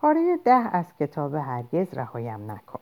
[0.00, 2.80] پاره ده از کتاب هرگز رهایم نکن.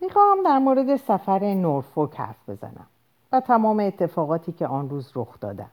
[0.00, 2.86] می‌خواهم در مورد سفر نورفوک حرف بزنم
[3.32, 5.70] و تمام اتفاقاتی که آن روز رخ دادن.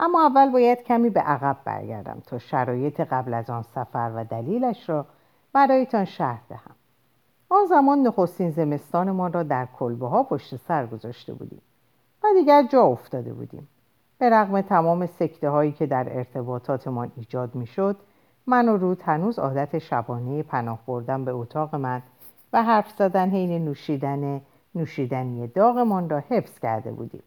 [0.00, 4.88] اما اول باید کمی به عقب برگردم تا شرایط قبل از آن سفر و دلیلش
[4.88, 5.06] را
[5.52, 6.74] برایتان شرح دهم.
[7.48, 11.62] آن زمان نخستین زمستانمان را در کلبه ها پشت سر گذاشته بودیم
[12.24, 13.68] و دیگر جا افتاده بودیم.
[14.18, 17.96] به رغم تمام سکته هایی که در ارتباطاتمان ایجاد می شد
[18.46, 22.02] من و رود هنوز عادت شبانه پناه بردن به اتاق من
[22.52, 24.40] و حرف زدن حین نوشیدن
[24.74, 27.22] نوشیدنی داغمان را حفظ کرده بودیم.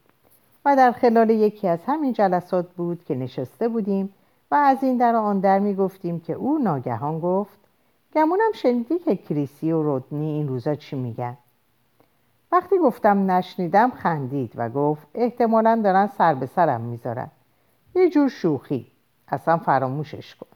[0.65, 4.13] و در خلال یکی از همین جلسات بود که نشسته بودیم
[4.51, 7.57] و از این در آن در می گفتیم که او ناگهان گفت
[8.15, 11.37] گمونم شنیدی که کریسی و رودنی این روزا چی میگن؟
[12.51, 17.31] وقتی گفتم نشنیدم خندید و گفت احتمالا دارن سر به سرم می‌ذارن.
[17.95, 18.87] یه جور شوخی.
[19.27, 20.54] اصلا فراموشش کن.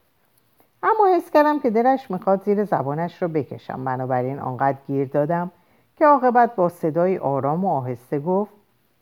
[0.84, 3.86] اما حس کردم که دلش می‌خواد زیر زبانش رو بکشم.
[3.86, 5.52] بنابراین آنقدر گیر دادم
[5.96, 8.54] که عاقبت با صدای آرام و آهسته گفت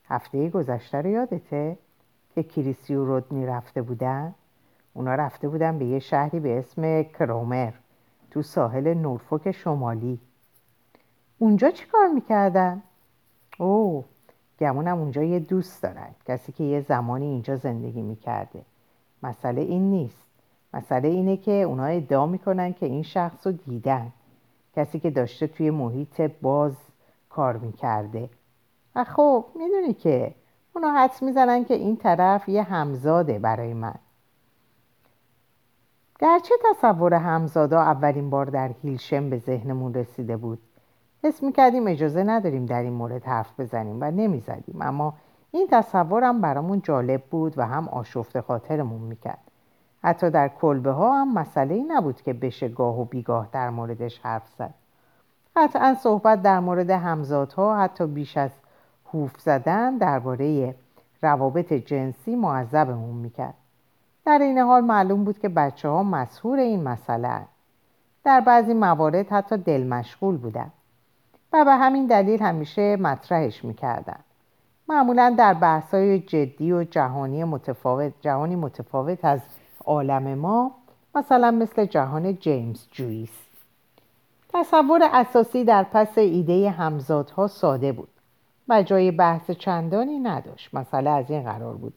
[0.09, 1.77] هفته گذشته رو یادته
[2.35, 4.35] که کریسی و رودنی رفته بودن؟
[4.93, 7.71] اونا رفته بودن به یه شهری به اسم کرومر
[8.31, 10.19] تو ساحل نورفوک شمالی.
[11.39, 12.83] اونجا چی کار می‌کردن؟
[13.57, 14.05] اوه
[14.59, 18.61] گمونم اونجا یه دوست دارن کسی که یه زمانی اینجا زندگی می‌کرده.
[19.23, 20.26] مسئله این نیست.
[20.73, 24.11] مسئله اینه که اونا ادعا می‌کنن که این شخص رو دیدن.
[24.75, 26.73] کسی که داشته توی محیط باز
[27.29, 28.29] کار می‌کرده.
[28.95, 30.35] و خب می‌دونی که
[30.75, 33.95] اونا حدس می‌زنن که این طرف یه همزاده برای من.
[36.19, 40.59] گرچه تصور همزادا اولین بار در هیلشم به ذهنمون رسیده بود.
[41.23, 44.81] حس می‌کردیم اجازه نداریم در این مورد حرف بزنیم و نمی‌زدیم.
[44.81, 45.13] اما
[45.51, 49.46] این تصورم برامون جالب بود و هم آشفت خاطرمون می‌کرد.
[50.03, 54.19] حتی در کلبه ها هم مسئله ای نبود که بشه گاه و بیگاه در موردش
[54.19, 54.73] حرف زد.
[55.55, 58.51] قطعا صحبت در مورد همزادها حتی بیش از
[59.05, 60.75] حوف زدن درباره
[61.21, 63.53] روابط جنسی معذبمون می‌کرد.
[64.25, 67.57] در این حال معلوم بود که بچه ها مسهور این مسئله هست.
[68.23, 70.71] در بعضی موارد حتی دل مشغول بودن
[71.53, 74.19] و به همین دلیل همیشه مطرحش می‌کردن
[74.89, 79.39] معمولا در بحثای جدی و جهانی متفاوت جهانی متفاوت از
[79.87, 80.71] عالم ما
[81.15, 83.47] مثلا مثل جهان جیمز جویس
[84.53, 88.09] تصور اساسی در پس ایده همزادها ساده بود.
[88.69, 90.73] و جای بحث چندانی نداشت.
[90.73, 91.93] مسئله از این قرار بود.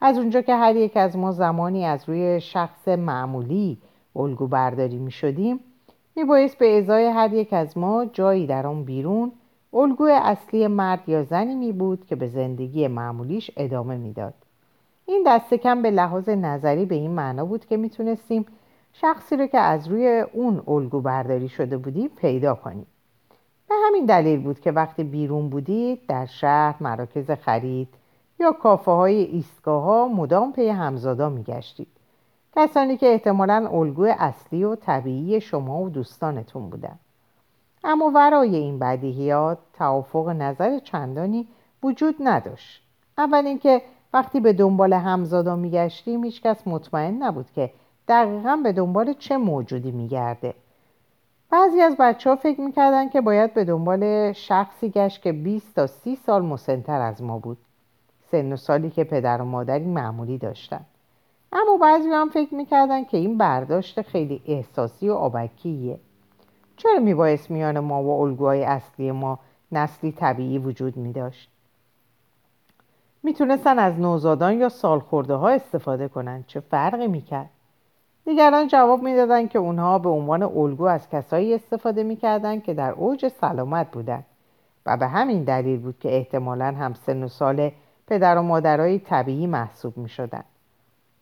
[0.00, 3.78] از اونجا که هر یک از ما زمانی از روی شخص معمولی
[4.16, 5.60] الگو برداری می شدیم
[6.16, 6.24] می
[6.58, 9.32] به ازای هر یک از ما جایی در آن بیرون
[9.72, 14.34] الگوی اصلی مرد یا زنی می بود که به زندگی معمولیش ادامه می‌داد.
[15.08, 18.46] این دست کم به لحاظ نظری به این معنا بود که می‌تونستیم
[18.92, 22.86] شخصی رو که از روی اون الگو برداری شده بودیم پیدا کنیم.
[23.68, 27.88] به همین دلیل بود که وقتی بیرون بودید در شهر مراکز خرید
[28.40, 31.88] یا کافه های ایستگاه ها مدام پی همزادا میگشتید
[32.56, 36.98] کسانی که احتمالا الگوی اصلی و طبیعی شما و دوستانتون بودن.
[37.84, 41.48] اما ورای این بدیهیات توافق نظر چندانی
[41.82, 42.82] وجود نداشت.
[43.18, 43.82] اول اینکه
[44.12, 47.70] وقتی به دنبال همزادا میگشتیم هیچکس مطمئن نبود که
[48.08, 50.54] دقیقا به دنبال چه موجودی میگرده.
[51.50, 55.86] بعضی از بچه ها فکر می‌کردن که باید به دنبال شخصی گشت که 20 تا
[55.86, 57.58] 30 سال مسنتر از ما بود.
[58.30, 60.80] سن و سالی که پدر و مادری معمولی داشتن.
[61.52, 65.98] اما بعضی هم فکر می‌کردن که این برداشت خیلی احساسی و آبکیه.
[66.76, 69.38] چرا میبایست میان ما و الگوهای اصلی ما
[69.72, 71.50] نسلی طبیعی وجود میداشت؟
[73.28, 77.50] می‌تونستن از نوزادان یا سالخورده ها استفاده کنن چه فرقی می‌کرد
[78.24, 83.28] دیگران جواب می‌دادند که اونها به عنوان الگو از کسایی استفاده می‌کردند که در اوج
[83.28, 84.24] سلامت بودند
[84.86, 87.70] و به همین دلیل بود که احتمالا هم سن و سال
[88.06, 90.44] پدر و مادرای طبیعی محسوب می شدن.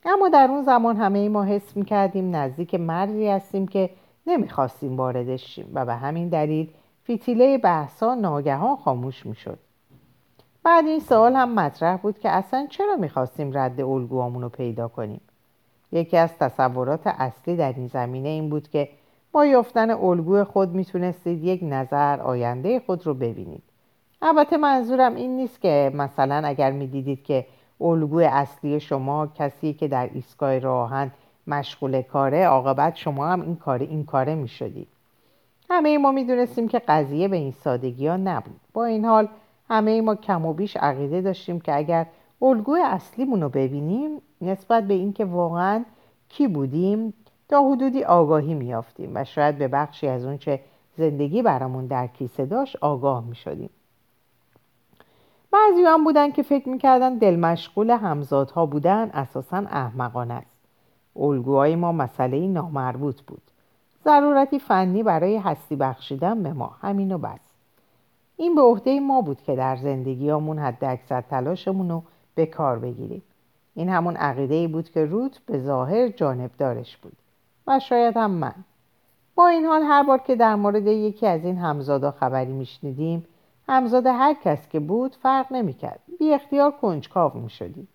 [0.05, 3.89] اما در اون زمان همه ما حس می کردیم نزدیک مرزی هستیم که
[4.27, 6.69] نمی‌خواستیم واردش شیم و به همین دلیل
[7.03, 9.59] فیتیله بحثا ناگهان خاموش می شد.
[10.67, 15.21] بعد این سوال هم مطرح بود که اصلا چرا می‌خواستیم رد الگوامون رو پیدا کنیم؟
[15.91, 18.89] یکی از تصورات اصلی در این زمینه این بود که
[19.31, 23.63] با یافتن الگوی خود می‌تونستید یک نظر آینده خود رو ببینید.
[24.21, 27.45] البته منظورم این نیست که مثلا اگر می‌دیدید که
[27.81, 31.11] الگوی اصلی شما کسی که در ایستگاه راهن
[31.47, 34.87] مشغول کاره عاقبت شما هم این کاره این کاره می‌شدید.
[35.69, 38.59] همه ما می‌دونستیم که قضیه به این سادگی ها نبود.
[38.73, 39.27] با این حال
[39.69, 42.05] همه ما کم و بیش عقیده داشتیم که اگر
[42.41, 45.85] الگوی اصلیمون رو ببینیم نسبت به اینکه واقعا
[46.29, 47.13] کی بودیم
[47.49, 50.59] تا حدودی آگاهی میافتیم و شاید به بخشی از اونچه
[50.97, 53.69] زندگی برامون در کیسه داشت آگاه می شدیم.
[55.51, 60.57] بعضی هم بودن که فکر می‌کردن دل مشغول همزادها بودن اساسا احمقانه است.
[61.15, 63.41] الگوهای ما مسئله نامربوط بود.
[64.03, 67.46] ضرورتی فنی برای هستی بخشیدن به ما همین و بس.
[68.37, 72.03] این به عهده ما بود که در زندگیامون حد اکثر تلاشمون رو
[72.35, 73.23] به کار بگیریم.
[73.75, 77.17] این همون عقیده ای بود که روت به ظاهر جانبدارش بود
[77.67, 78.55] و شاید هم من.
[79.35, 83.25] با این حال هر بار که در مورد یکی از این همزادا خبری میشنیدیم
[83.67, 87.87] همزاد هر کس که بود فرق نمی‌کرد بی اختیار کنجکاو می‌شدیم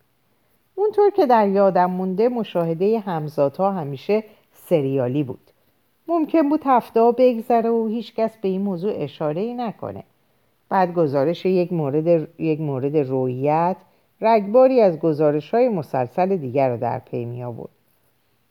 [0.74, 5.50] اونطور که در یادم مونده مشاهده همزادها همیشه سریالی بود
[6.08, 10.04] ممکن بود هفته بگذره و هیچکس به این موضوع اشاره ای نکنه
[10.72, 13.76] بعد گزارش یک مورد, یک مورد رویت
[14.20, 17.70] رگباری از گزارش های مسلسل دیگر را در پی می آورد.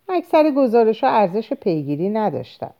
[0.09, 2.73] اکثر گزارش ارزش پیگیری نداشتند.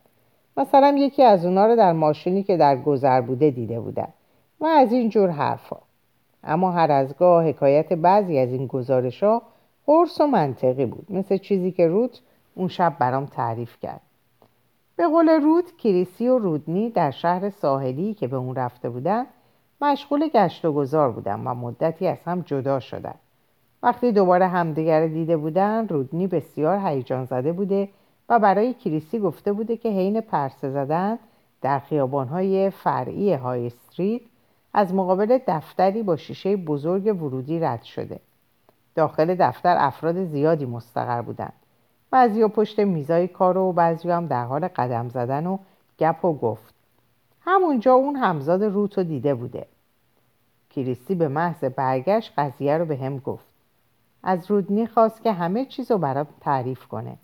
[0.56, 4.08] مثلا یکی از اونا رو در ماشینی که در گذر بوده دیده بودن
[4.60, 5.78] و از این جور حرفا
[6.44, 9.42] اما هر از گاه حکایت بعضی از این گزارش ها
[9.86, 12.20] قرص و منطقی بود مثل چیزی که روت
[12.54, 14.00] اون شب برام تعریف کرد
[14.96, 19.26] به قول روت کریسی و رودنی در شهر ساحلی که به اون رفته بودن
[19.80, 23.14] مشغول گشت و گذار بودن و مدتی از هم جدا شدن.
[23.82, 27.88] وقتی دوباره همدیگر دیده بودن رودنی بسیار هیجان زده بوده
[28.28, 31.18] و برای کریسی گفته بوده که حین پرسه زدن
[31.60, 34.22] در خیابانهای فرعی های استریت
[34.74, 38.20] از مقابل دفتری با شیشه بزرگ ورودی رد شده.
[38.94, 41.61] داخل دفتر افراد زیادی مستقر بودند
[42.12, 45.58] بعضی پشت میزای کار و بعضی هم در حال قدم زدن و
[45.98, 46.74] گپ و گفت.
[47.40, 49.66] همونجا اون همزاد روتو دیده بوده.
[50.70, 53.46] کریستی به محض برگشت قضیه رو به هم گفت.
[54.22, 57.16] از رودنی خواست که همه چیز رو برام تعریف کنه.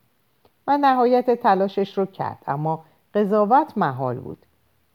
[0.66, 4.46] و نهایت تلاشش رو کرد اما قضاوت محال بود.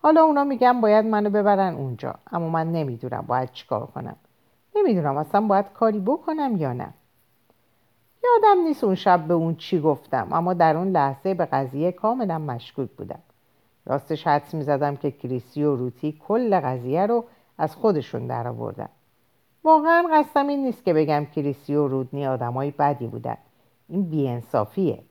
[0.02, 4.16] حالا اونا میگن باید منو ببرن اونجا اما من نمی‌دونم باید چیکار کنم.
[4.76, 6.94] نمی‌دونم اصلا باید کاری بکنم یا نه.
[8.24, 12.40] یادم نیست اون شب به اون چی گفتم اما در اون لحظه به قضیه کاملا
[12.40, 13.20] مشکوک بودم.
[13.86, 17.24] راستش حدس می‌زدم که کریسی و روتی کل قضیه رو
[17.58, 18.90] از خودشون در آوردن
[19.64, 23.38] واقعا قصدم این نیست که بگم کریسی و رودنی آدمای بدی بودن.
[23.90, 25.04] این بیانصافیه.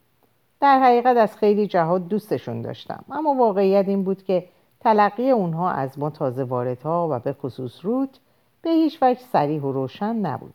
[0.60, 4.48] در حقیقت از خیلی جهات دوستشون داشتم اما واقعیت این بود که
[4.80, 8.18] تلقی اونها از ما تازه واردها و به خصوص روت
[8.62, 10.54] به هیچ وجه سریح و روشن نبود.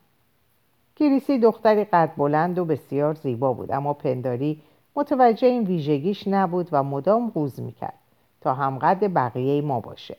[0.99, 4.61] کریسی دختری قد بلند و بسیار زیبا بود اما پنداری
[4.95, 7.93] متوجه این ویژگیش نبود و مدام قوز می‌کرد
[8.41, 10.17] تا همقدر بقیه ما باشه.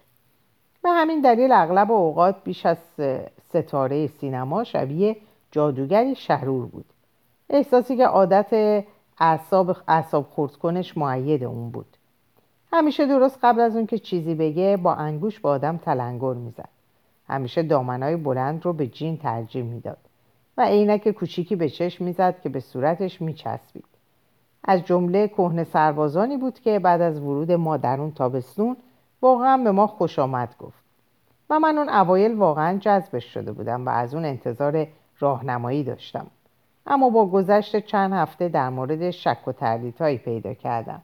[0.83, 2.77] به همین دلیل اغلب اوقات بیش از
[3.49, 5.17] ستاره سینما شبیه
[5.51, 6.85] جادوگری شرور بود.
[7.51, 8.85] احساسی که عادت
[9.21, 11.97] اعصاب اعصاب خورد کنش معید اون بود.
[12.73, 16.69] همیشه درست قبل از اون که چیزی بگه با انگوش با آدم تلنگر می‌زد.
[17.29, 20.08] همیشه دامنای بلند رو به جین ترجیح می‌داد.
[20.59, 23.85] و عینک کوچیکی به چشم می‌زد که به صورتش میچسبید.
[24.65, 28.77] از جمله کهنه سربازانی بود که بعد از ورود ما در اون تابستون
[29.23, 30.85] واقعا به ما خوش آمد گفت.
[31.51, 34.87] و من اون اوایل واقعا جذبش شده بودم و از اون انتظار
[35.19, 36.27] راهنمایی داشتم.
[36.87, 41.03] اما با گذشت چند هفته در مورد شک و تردیدهایی پیدا کردم.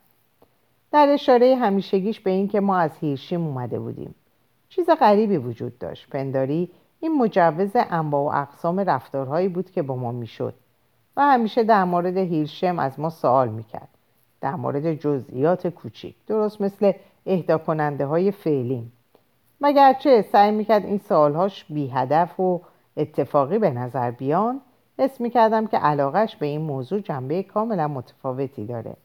[0.92, 4.14] در اشاره همیشگیش به اینکه ما از هیرشیم اومده بودیم.
[4.68, 6.10] چیز غریبی وجود داشت.
[6.10, 6.70] پنداری
[7.04, 10.54] این مجوز انواع و اقسام رفتارهایی بود که با ما می‌شد
[11.16, 13.88] و همیشه در مورد هیرشم از ما سوال می‌کرد.
[14.40, 16.92] در مورد جزئیات کوچیک درست مثل
[17.26, 18.92] اهدا کننده های فعلیم.
[19.60, 22.60] مگرچه سعی می‌کرد این سوالهاش بی هدف و
[22.96, 24.60] اتفاقی به نظر بیان
[24.98, 28.96] حس می‌کردم که علاقش به این موضوع جنبه کاملا متفاوتی داره.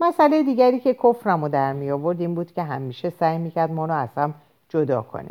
[0.00, 3.86] مسئله دیگری که کفرم و در می آورد این بود که همیشه سعی می‌کرد ما
[3.86, 4.34] رو از هم
[4.68, 5.30] جدا کنه.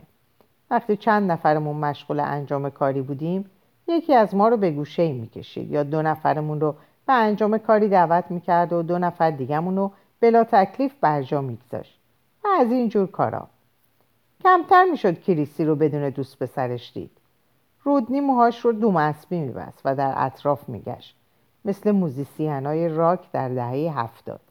[0.72, 3.50] وقتی چند نفرمون مشغول انجام کاری بودیم
[3.88, 6.76] یکی از ما رو به گوشه می‌کشید یا دو نفرمون رو
[7.08, 12.00] به انجام کاری دعوت می‌کرد و دو نفر دیگهمون رو بلا تکلیف برجا میگذاشت.
[12.44, 13.48] و از این جور کارا.
[14.44, 17.12] کمتر می‌شد کریسی رو بدون دوست پسرش دید.
[17.84, 21.16] رودنی موهاش رو دم اسبی میبست و در اطراف میگشت.
[21.66, 24.42] مثل موزیسین های راک در دهه هفتاد.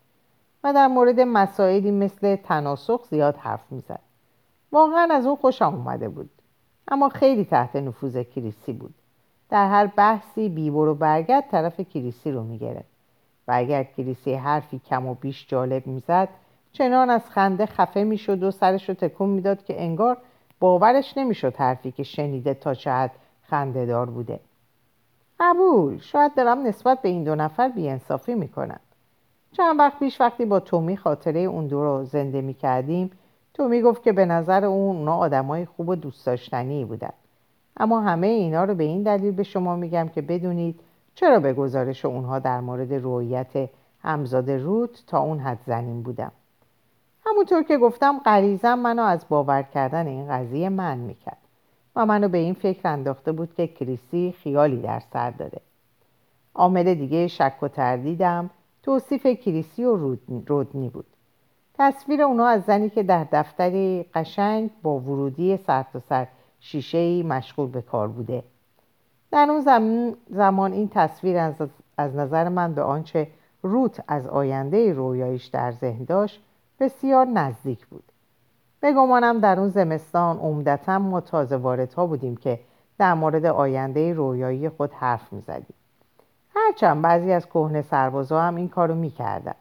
[0.65, 4.10] و در مورد مسائلی مثل تناسخ زیاد حرف می‌زد.
[4.73, 6.31] واقعا از اون خوشم اومده بود.
[6.89, 8.95] اما خیلی تحت نفوذ کریسی بود.
[9.49, 12.89] در هر بحثی بی برو برگرد طرف کریسی رو می‌گرفت.
[13.49, 16.29] و اگر کریسی حرفی کم و بیش جالب می‌زد.
[16.73, 20.17] چنان از خنده خفه می‌شد و سرش رو تکون می‌داد که انگار
[20.61, 23.13] باورش نمی‌شد حرفی که شنیده تا چه حد
[23.43, 24.41] خنده دار بوده.
[25.41, 28.81] قبول شاید دارم نسبت به این دو نفر بیانصافی می‌کنم.
[29.53, 32.55] چند وقت پیش وقتی با تومی خاطره اون دو رو زنده می
[33.61, 37.13] کردیم تومی گفت که به نظر اون اونا آدمای خوب و دوست داشتنی بودن.
[37.77, 40.81] اما همه اینا رو به این دلیل به شما میگم که بدونید
[41.15, 43.71] چرا به گزارش اونها در مورد رویت
[44.03, 46.33] همزاد روت تا اون حد زنین بودم.
[47.27, 51.39] همونطور که گفتم غریزم منو از باور کردن این قضیه من می‌کرد
[51.97, 55.61] و منو به این فکر انداخته بود که کریسی خیالی در سر داره.
[56.55, 58.51] عامل دیگه شک و تردیدم
[58.83, 59.97] توصیف کریسی و
[60.47, 61.07] رودنی بود.
[61.83, 66.27] تصویر اونا از زنی که در دفتری قشنگ با ورودی سر تا سر
[66.61, 68.43] شیشه مشغول به کار بوده.
[69.31, 69.61] در اون
[70.31, 71.55] زمان این تصویر از,
[71.99, 73.29] از نظر من به آنچه
[73.63, 76.43] روت از آینده رویایش در ذهن داشت
[76.81, 78.05] بسیار نزدیک بود.
[78.83, 82.61] بگمانم در اون زمستان عمدتا ما تازه واردها بودیم که
[82.99, 85.75] در مورد آینده رویایی خود حرف می‌زدیم.
[86.55, 89.55] هرچند بعضی از کهنه سربازا هم این کارو می‌کردن.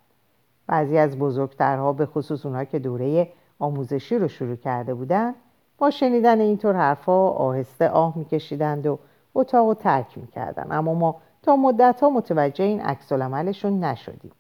[0.70, 3.28] بعضی از بزرگترها به خصوص اونها که دوره
[3.60, 5.36] آموزشی رو شروع کرده بودند
[5.78, 9.00] با شنیدن اینطور حرفها آهسته آه میکشیدند و
[9.36, 10.68] اتاق و ترک می‌کردن.
[10.72, 14.32] اما ما تا مدت ها متوجه این عکس نشدیم.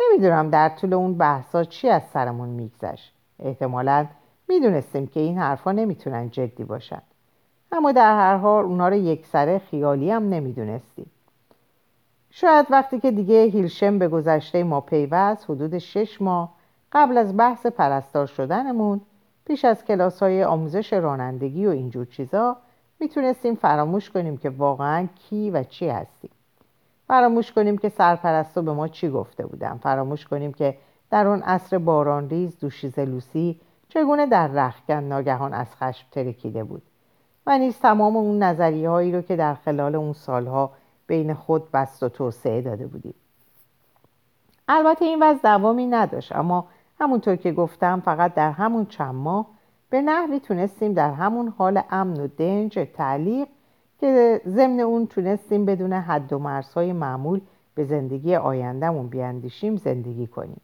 [0.00, 3.14] نمی‌دونم در طول اون بحثا چی از سرمون میگذشت.
[3.38, 4.06] احتمالا
[4.48, 7.02] می‌دونستیم که این حرفا نمی‌تونن جدی باشن.
[7.72, 11.10] اما در هر حال اونا رو یک سره خیالی هم نمی‌دونستیم.
[12.30, 16.54] شاید وقتی که دیگه هیلشم به گذشته ما پیوست حدود شش ماه
[16.92, 19.00] قبل از بحث پرستار شدنمون
[19.46, 22.56] پیش از کلاس های آموزش رانندگی و اینجور چیزا
[23.00, 26.30] می‌تونستیم فراموش کنیم که واقعا کی و چی هستیم.
[27.08, 29.76] فراموش کنیم که سرپرستو به ما چی گفته بودن.
[29.82, 30.76] فراموش کنیم که
[31.10, 36.82] در اون عصر بارانریز دوشیزه لوسی چگونه در رخکن ناگهان از خشم ترکیده بود
[37.46, 40.70] و نیز تمام اون نظریه هایی رو که در خلال اون سالها
[41.10, 43.14] بین خود بست و توسعه داده بودیم.
[44.68, 46.66] البته این وضع دوامی نداشت اما
[47.00, 49.46] همونطور که گفتم فقط در همون چند ماه
[49.90, 53.48] به نحوی تونستیم در همون حال امن و دنج تعلیق
[54.00, 57.40] که ضمن اون تونستیم بدون حد و مرزهای معمول
[57.74, 60.60] به زندگی آیندهمون بیاندیشیم زندگی کنیم.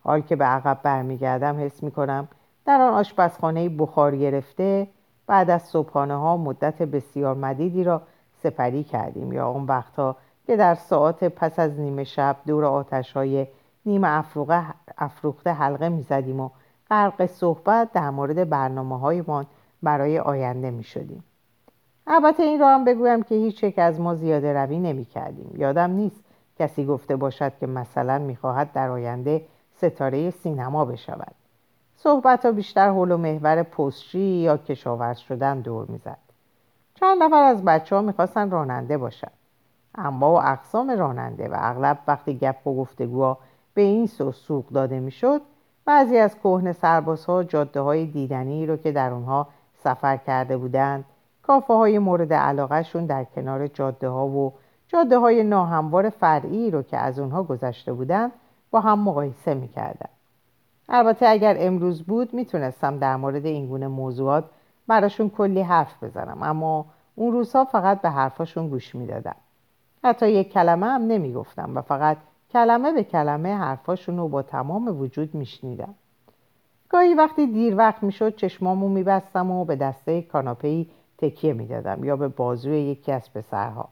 [0.00, 2.28] حال که به عقب برمیگردم حس می‌کنم
[2.66, 4.88] در آن آشپزخانه بخار گرفته
[5.26, 8.02] بعد از صبحانه ها مدت بسیار مدیدی را
[8.44, 13.46] سپری کردیم یا اون وقتها که در ساعت پس از نیمه شب دور آتش های
[13.86, 14.24] نیمه
[14.98, 16.50] افروخته حلقه می‌زدیم و
[16.90, 19.46] غرق صحبت در مورد برنامه هایمان
[19.82, 21.24] برای آینده می شدیم.
[22.06, 25.50] البته این را هم بگویم که هیچ یک از ما زیاده روی نمی کردیم.
[25.56, 26.24] یادم نیست
[26.58, 29.42] کسی گفته باشد که مثلا می‌خواهد در آینده
[29.76, 31.34] ستاره سینما بشود.
[31.96, 36.23] صحبت ها بیشتر حول و محور پستچی یا کشاورز شدن دور می‌زد.
[37.04, 39.30] چند نفر از بچه ها می‌خواستن راننده باشد.
[39.94, 43.38] اما و اقسام راننده و اغلب وقتی گپ و گفتگوها
[43.74, 45.40] به این سو سوق داده می‌شد
[45.84, 51.04] بعضی از کهنه سربازها جاده های دیدنی رو که در اونها سفر کرده بودند
[51.42, 54.52] کافه های مورد علاقهشون در کنار جاده ها و
[54.88, 58.32] جاده های ناهموار فرعی رو که از اونها گذشته بودند
[58.70, 60.10] با هم مقایسه می‌کردن
[60.88, 64.44] البته اگر امروز بود می‌تونستم در مورد این گونه موضوعات
[64.86, 69.36] براشون کلی حرف بزنم اما اون روزها فقط به حرفاشون گوش می‌دادم
[70.04, 72.16] حتی یک کلمه هم نمی‌گفتم و فقط
[72.52, 75.94] کلمه به کلمه حرفاشون رو با تمام وجود میشنیدم
[76.88, 80.86] گاهی وقتی دیر وقت می‌شد چشمامو میبستم و به دسته کاناپهای
[81.18, 83.88] تکیه می‌دادم یا به بازوی یکی از پسرها.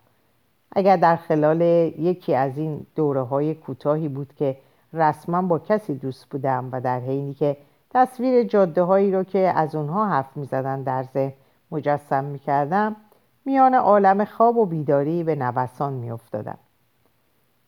[0.77, 4.57] اگر در خلال یکی از این دوره های کوتاهی بود که
[4.93, 7.57] رسما با کسی دوست بودم و در حینی که
[7.91, 11.33] تصویر جاده هایی رو که از اونها حرف می‌زدن در ذهن
[11.71, 12.97] مجسم می‌کردم
[13.45, 16.59] میان عالم خواب و بیداری به نوسان میافتادم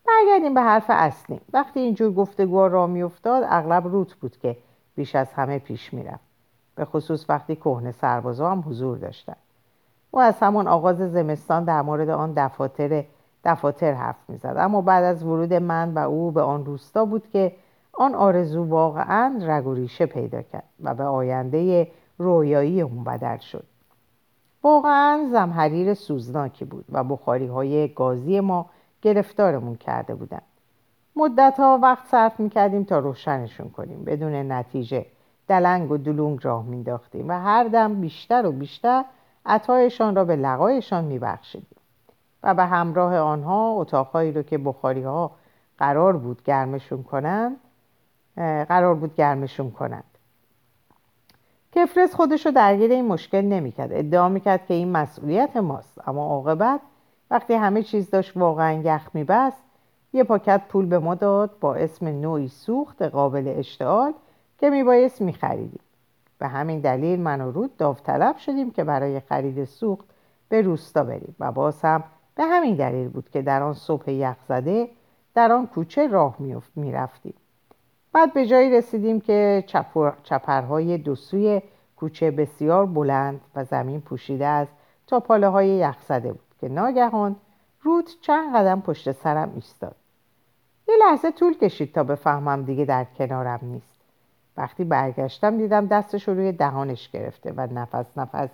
[0.06, 1.40] برگردیم به حرف اصلی.
[1.52, 4.56] وقتی اینجور گفتگوها را میافتاد اغلب روت بود که
[4.96, 6.24] بیش از همه پیش می‌رفت.
[6.74, 9.36] به خصوص وقتی کهنه سربازا هم حضور داشتن.
[10.10, 13.04] او از همان آغاز زمستان در مورد آن دفاتر
[13.44, 14.56] دفاتر حرف می‌زد.
[14.58, 17.52] اما بعد از ورود من و او به آن روستا بود که
[17.92, 21.88] آن آرزو واقعا رگ و ریشه پیدا کرد و به آینده
[22.18, 23.64] رویایی اون بدل شد.
[24.64, 28.66] واقعا زمحریر سوزناکی بود و بخاری های گازی ما
[29.02, 30.40] گرفتارمون کرده بودن.
[31.16, 34.04] مدت ها وقت صرف می‌کردیم تا روشنشون کنیم.
[34.04, 35.06] بدون نتیجه
[35.48, 39.04] دلنگ و دلونگ راه مینداختیم و هر دم بیشتر و بیشتر
[39.46, 41.78] عطایشان را به لقایشان میبخشیدیم
[42.42, 45.30] و به همراه آنها اتاقهایی رو که بخاری ها
[45.78, 47.56] قرار بود گرمشون کنند
[48.68, 50.13] قرار بود گرمشون کنند
[51.74, 53.92] کفرس خودش رو درگیر این مشکل نمی‌کرد.
[53.92, 56.08] ادعا می‌کرد که این مسئولیت ماست.
[56.08, 56.80] اما عاقبت
[57.30, 59.62] وقتی همه چیز داشت واقعا یخ میبست
[60.12, 64.12] یه پاکت پول به ما داد با اسم نوعی سوخت قابل اشتعال
[64.58, 65.80] که میبایست میخریدیم.
[66.38, 70.04] به همین دلیل من و رود داوطلب شدیم که برای خرید سوخت
[70.48, 72.04] به روستا بریم و باز هم
[72.34, 74.88] به همین دلیل بود که در آن صبح یخزده
[75.34, 76.36] در آن کوچه راه
[76.76, 77.34] می‌رفتیم.
[78.14, 79.64] بعد به جایی رسیدیم که
[80.22, 81.62] چپرهای دو سوی
[81.96, 84.68] کوچه بسیار بلند و زمین پوشیده از
[85.24, 87.36] پاله های یخزده بود که ناگهان
[87.82, 89.96] رود چند قدم پشت سرم ایستاد.
[90.88, 94.00] یه لحظه طول کشید تا بفهمم دیگه در کنارم نیست.
[94.56, 98.50] وقتی برگشتم دیدم دستش روی دهانش گرفته و نفس نفس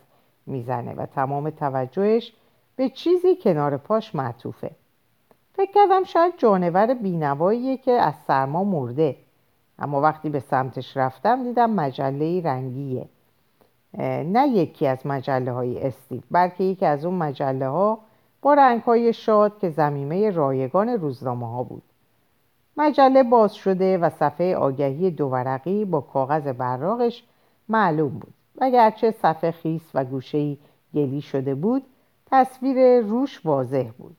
[0.47, 2.33] می‌زنه و تمام توجهش
[2.77, 4.71] به چیزی کنار پاش معطوفه.
[5.55, 9.17] فکر کردم شاید جانور بینواییه که از سرما مرده.
[9.81, 13.09] اما وقتی به سمتش رفتم دیدم مجله رنگیه.
[14.25, 17.99] نه یکی از مجله های استیل بلکه یکی از اون مجله ها
[18.43, 21.83] با رنگ های شاد که زمیمه رایگان روزنامه ها بود.
[22.77, 27.25] مجله باز شده و صفحه آگهی دو ورقی با کاغذ براغش
[27.69, 28.35] معلوم بود.
[28.73, 30.59] گرچه صفحه خیس و گوشهی
[30.95, 31.83] گلی شده بود
[32.27, 34.17] تصویر روش واضح بود.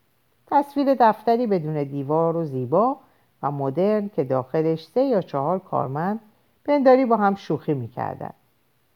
[0.47, 2.97] تصویر دفتری بدون دیوار و زیبا
[3.43, 6.19] و مدرن که داخلش سه یا چهار کارمند
[6.65, 8.33] پنداری با هم شوخی می‌کردن.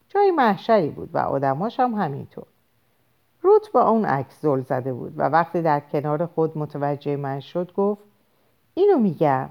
[0.09, 2.45] جای محشری بود و آدماش هم همینطور.
[3.41, 7.73] روت با اون عکس زل زده بود و وقتی در کنار خود متوجه من شد
[7.73, 8.01] گفت
[8.73, 9.49] اینو میگم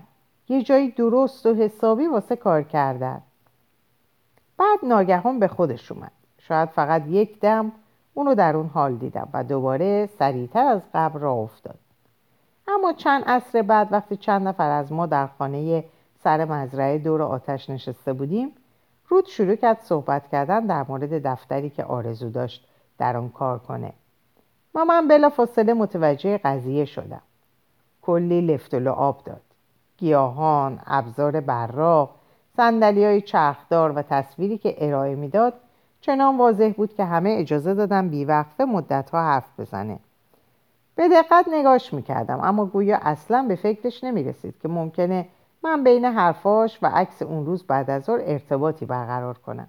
[0.49, 3.23] یه جایی درست و حسابی واسه کار کردن.
[4.59, 6.13] بعد ناگهان به خودش اومد.
[6.39, 7.73] شاید فقط یک دم
[8.15, 11.79] اونو در اون حال دیدم و دوباره سریعتر از قبل را افتاد.
[12.69, 15.85] اما چند عصر بعد وقتی چند نفر از ما در خانه
[16.25, 18.53] سر مزرعه دور آتش نشسته بودیم
[19.09, 22.69] رود شروع کرد صحبت کردن در مورد دفتری که آرزو داشت
[22.99, 23.93] در آن کار کنه.
[24.75, 27.23] ما من بلا فاصله متوجه قضیه شدم.
[28.03, 29.41] کلی لفت و لعاب داد.
[29.97, 32.11] گیاهان، ابزار براق،
[32.57, 35.55] سندلی های چرخدار و تصویری که ارائه می‌داد
[36.01, 39.99] چنان واضح بود که همه اجازه دادن بیوقفه مدت ها حرف بزنه.
[40.97, 45.29] به دقت نگاش می‌کردم اما گویا اصلا به فکرش نمی‌رسید که ممکنه
[45.63, 49.69] من بین حرفاش و عکس اون روز بعد از ظهر ارتباطی برقرار کنم.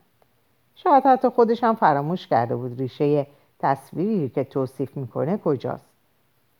[0.75, 3.27] شاید حتی خودش هم فراموش کرده بود ریشه
[3.59, 5.89] تصویری که توصیف می‌کنه کجاست.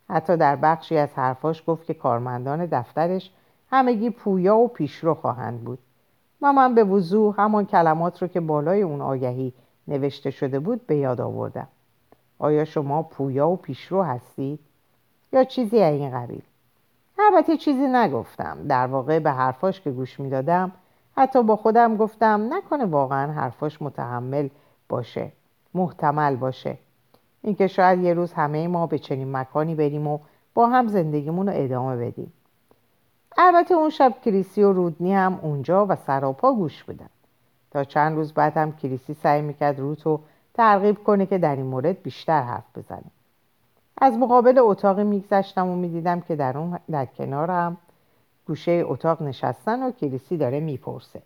[0.08, 3.30] حتی در بخشی از حرفاش گفت که کارمندان دفترش
[3.70, 5.78] همگی پویا و پیشرو خواهند بود.
[6.42, 9.52] و من به وضوح همان کلمات رو که بالای اون آگهی
[9.88, 11.68] نوشته شده بود به یاد آوردم.
[12.38, 14.58] آیا شما پویا و پیشرو هستید؟
[15.32, 16.42] یا چیزی این قبیل؟
[17.18, 18.58] البته چیزی نگفتم.
[18.68, 20.72] در واقع به حرفاش که گوش می‌دادم
[21.16, 24.48] حتی با خودم گفتم نکنه واقعا حرفاش متحمل
[24.88, 25.32] باشه
[25.74, 26.78] محتمل باشه.
[27.42, 30.18] اینکه شاید یه روز همه ما به چنین مکانی بریم و
[30.54, 32.32] با هم زندگیمون رو ادامه بدیم.
[33.38, 37.08] البته اون شب کریسی و رودنی هم اونجا و سراپا گوش بودن
[37.70, 40.20] تا چند روز بعد هم کریسی سعی می‌کرد روتو
[40.56, 43.10] ترغیب کنه که در این مورد بیشتر حرف بزنه.
[43.98, 47.76] از مقابل اتاقی میگذشتم و می‌دیدم که در اون در کنارم
[48.46, 51.22] گوشه اتاق نشستن و کلیسی داره می‌پرسه.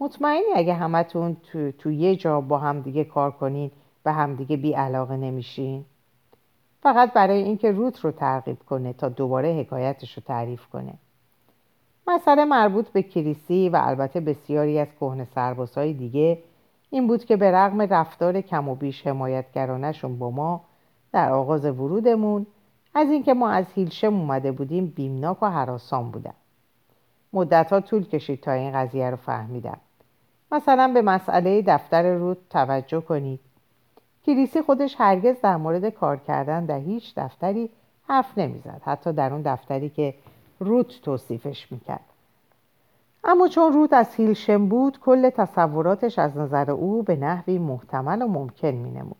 [0.00, 3.70] مطمئنی اگه همتون تو, تو یه جا با هم دیگه کار کنین
[4.04, 5.84] به همدیگه بی علاقه نمیشین؟
[6.82, 10.94] فقط برای اینکه روت رو ترغیب کنه تا دوباره حکایتش رو تعریف کنه.
[12.06, 16.38] مسئله مربوط به کلیسی و البته بسیاری از کهنه سربازهای دیگه
[16.94, 20.64] این بود که به رغم رفتار کم و بیش حمایتگرانشون با ما
[21.12, 22.46] در آغاز ورودمون
[22.94, 26.34] از اینکه ما از هیلشم اومده بودیم بیمناک و حراسان بودن.
[27.32, 29.76] مدت طول کشید تا این قضیه رو فهمیدم
[30.52, 33.40] مثلا به مسئله دفتر رود توجه کنید.
[34.26, 37.70] کلیسی خودش هرگز در مورد کار کردن در هیچ دفتری
[38.08, 40.14] حرف نمی‌زد حتی در اون دفتری که
[40.60, 42.13] روت توصیفش می‌کرد.
[43.26, 48.26] اما چون روت از هیلشم بود کل تصوراتش از نظر او به نحوی محتمل و
[48.28, 49.16] ممکن مینمود.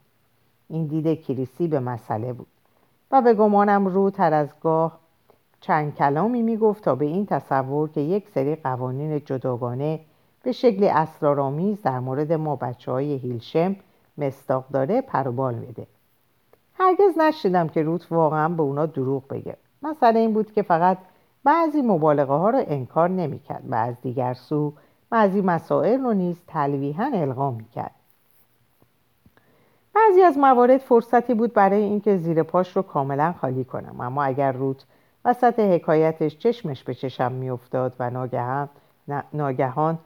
[0.68, 2.46] این دید کلیسی به مسئله بود
[3.10, 4.98] و به گمانم روت هر از گاه
[5.60, 10.00] چند کلامی می‌گفت تا به این تصور که یک سری قوانین جداگانه
[10.42, 13.76] به شکل اسرارآمیز در مورد ما بچه های هیلشم
[14.18, 15.86] مستاق داره پروبال بده.
[16.74, 19.56] هرگز نشیدم که روت واقعا به اونا دروغ بگه.
[19.82, 20.98] مسئله این بود که فقط
[21.44, 24.72] بعضی مبالغه ها رو انکار نمی‌کرد و از دیگر سو
[25.10, 27.94] بعضی مسائل رو نیز تلویحا القا می‌کرد.
[29.94, 34.52] بعضی از موارد فرصتی بود برای اینکه زیر پاش رو کاملا خالی کنم اما اگر
[34.52, 34.84] روت
[35.24, 38.68] وسط حکایتش چشمش به چشم میافتاد و ناگهان,
[39.32, 39.98] ناگهان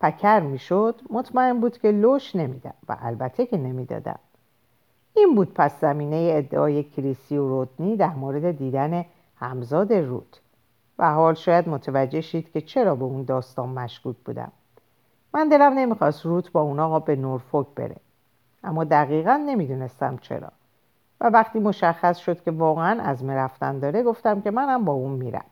[0.00, 4.18] پکر می‌شد مطمئن بود که لوش نمیدم و البته که نمی‌دادم.
[5.14, 9.04] این بود پس زمینه ادعای کریسی و رودنی در مورد دیدن
[9.36, 10.40] همزاد روت
[10.98, 14.52] و حال شاید متوجه شید که چرا به اون داستان مشکوک بودم.
[15.34, 17.96] من دلم نمی‌خواست روت با اون آقا به نورفوک بره
[18.64, 20.48] اما دقیقا نمی‌دونستم چرا.
[21.20, 25.44] و وقتی مشخص شد که واقعا از رفتن داره گفتم که منم با اون میرم.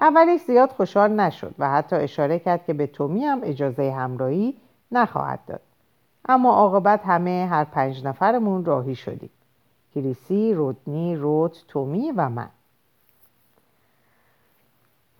[0.00, 4.56] اولش زیاد خوشحال نشد و حتی اشاره کرد که به تومی هم اجازه همراهی
[4.92, 5.60] نخواهد داد.
[6.28, 9.30] اما عاقبت همه هر پنج نفرمون راهی شدیم.
[9.94, 12.48] کریسی، رودنی، روت، تومی و من.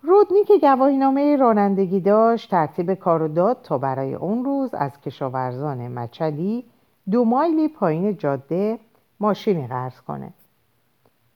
[0.06, 6.64] رودنی که گواهینامه رانندگی داشت ترتیب کار داد تا برای اون روز از کشاورزان مچلی
[7.10, 8.78] دو مایلی پایین جاده
[9.20, 10.32] ماشینی قرض کنه.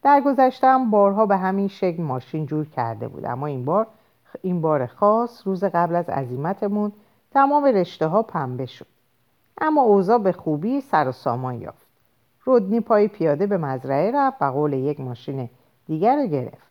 [0.03, 3.25] در گذشتم بارها به همین شکل ماشین جور کرده بود.
[3.25, 3.87] اما این بار
[4.43, 6.93] این بار خاص روز قبل از عزیمتمون
[7.31, 8.87] تمام رشته ها پنبه شد.
[9.61, 11.87] اما اوضاع به خوبی سر و سامان یافت.
[12.45, 15.49] رودنی پای پیاده به مزرعه رفت و قول یک ماشین
[15.87, 16.68] دیگر رو گرفت.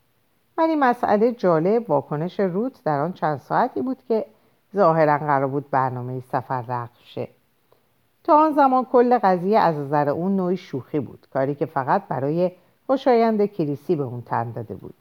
[0.58, 4.26] ولی مسئله جالب واکنش روت در آن چند ساعتی بود که
[4.76, 7.28] ظاهرا قرار بود برنامه سفر رقم شه.
[8.24, 12.52] تا آن زمان کل قضیه از نظر اون نوعی شوخی بود کاری که فقط برای
[12.88, 14.94] خوشایند کریسی به اون تن داده بود.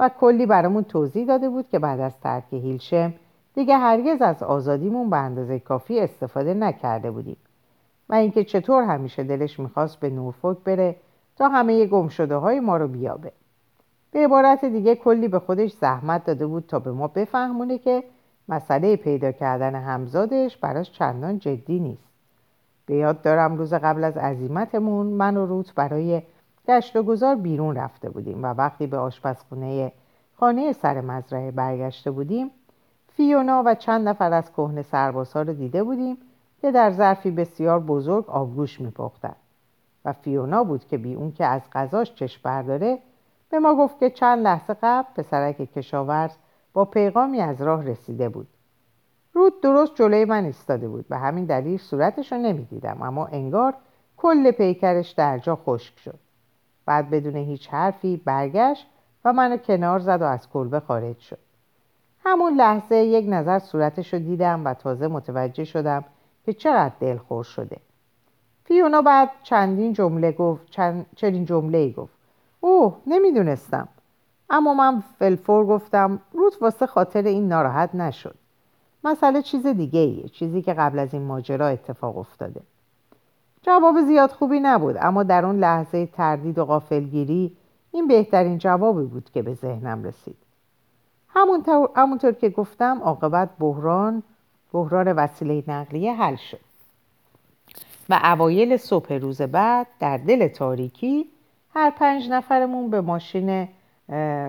[0.00, 3.14] و کلی برامون توضیح داده بود که بعد از ترک هیلشم
[3.54, 7.36] دیگه هرگز از آزادیمون به اندازه کافی استفاده نکرده بودیم.
[8.08, 10.96] و اینکه چطور همیشه دلش می‌خواست به نورفوک بره
[11.36, 13.32] تا همه گم شده های ما رو بیابه.
[14.16, 18.04] به عبارت دیگه کلی به خودش زحمت داده بود تا به ما بفهمونه که
[18.48, 22.08] مسئله پیدا کردن همزادش براش چندان جدی نیست.
[22.86, 26.22] به یاد دارم روز قبل از عزیمتمون من و روت برای
[26.68, 29.92] گشت و گذار بیرون رفته بودیم و وقتی به آشپزخونه
[30.36, 32.50] خانه سر مزرعه برگشته بودیم
[33.16, 36.18] فیونا و چند نفر از کهنه سربازها رو دیده بودیم
[36.60, 39.36] که در ظرفی بسیار بزرگ آبگوش میپختند
[40.04, 42.98] و فیونا بود که بی اون که از غذاش چشم برداره
[43.56, 46.30] به ما گفت که چند لحظه قبل پسرک کشاورز
[46.72, 48.46] با پیغامی از راه رسیده بود.
[49.32, 53.74] رود درست جلوی من ایستاده بود و همین دلیل صورتش رو نمی‌دیدم اما انگار
[54.16, 56.18] کل پیکرش در جا خشک شد.
[56.86, 58.86] بعد بدون هیچ حرفی برگشت
[59.24, 61.38] و منو کنار زد و از کلبه خارج شد.
[62.24, 66.04] همون لحظه یک نظر صورتش رو دیدم و تازه متوجه شدم
[66.44, 67.76] که چقدر دلخور شده.
[68.64, 71.06] فیونا بعد چندین جمله گفت چند...
[71.16, 72.15] چنین جمله گفت.
[72.66, 73.88] اوه نمی‌دونستم.
[74.50, 78.34] اما من فلفور گفتم روت واسه خاطر این ناراحت نشد.
[79.04, 82.60] مسئله چیز دیگه ایه چیزی که قبل از این ماجرا اتفاق افتاده.
[83.62, 87.56] جواب زیاد خوبی نبود اما در اون لحظه تردید و غافلگیری
[87.92, 90.36] این بهترین جوابی بود که به ذهنم رسید.
[91.28, 94.22] همونطور, همونطور که گفتم عاقبت بحران
[94.72, 96.60] بحران وسیله نقلیه حل شد.
[98.08, 101.26] و اوایل صبح روز بعد در دل تاریکی
[101.76, 103.68] هر پنج نفرمون به ماشین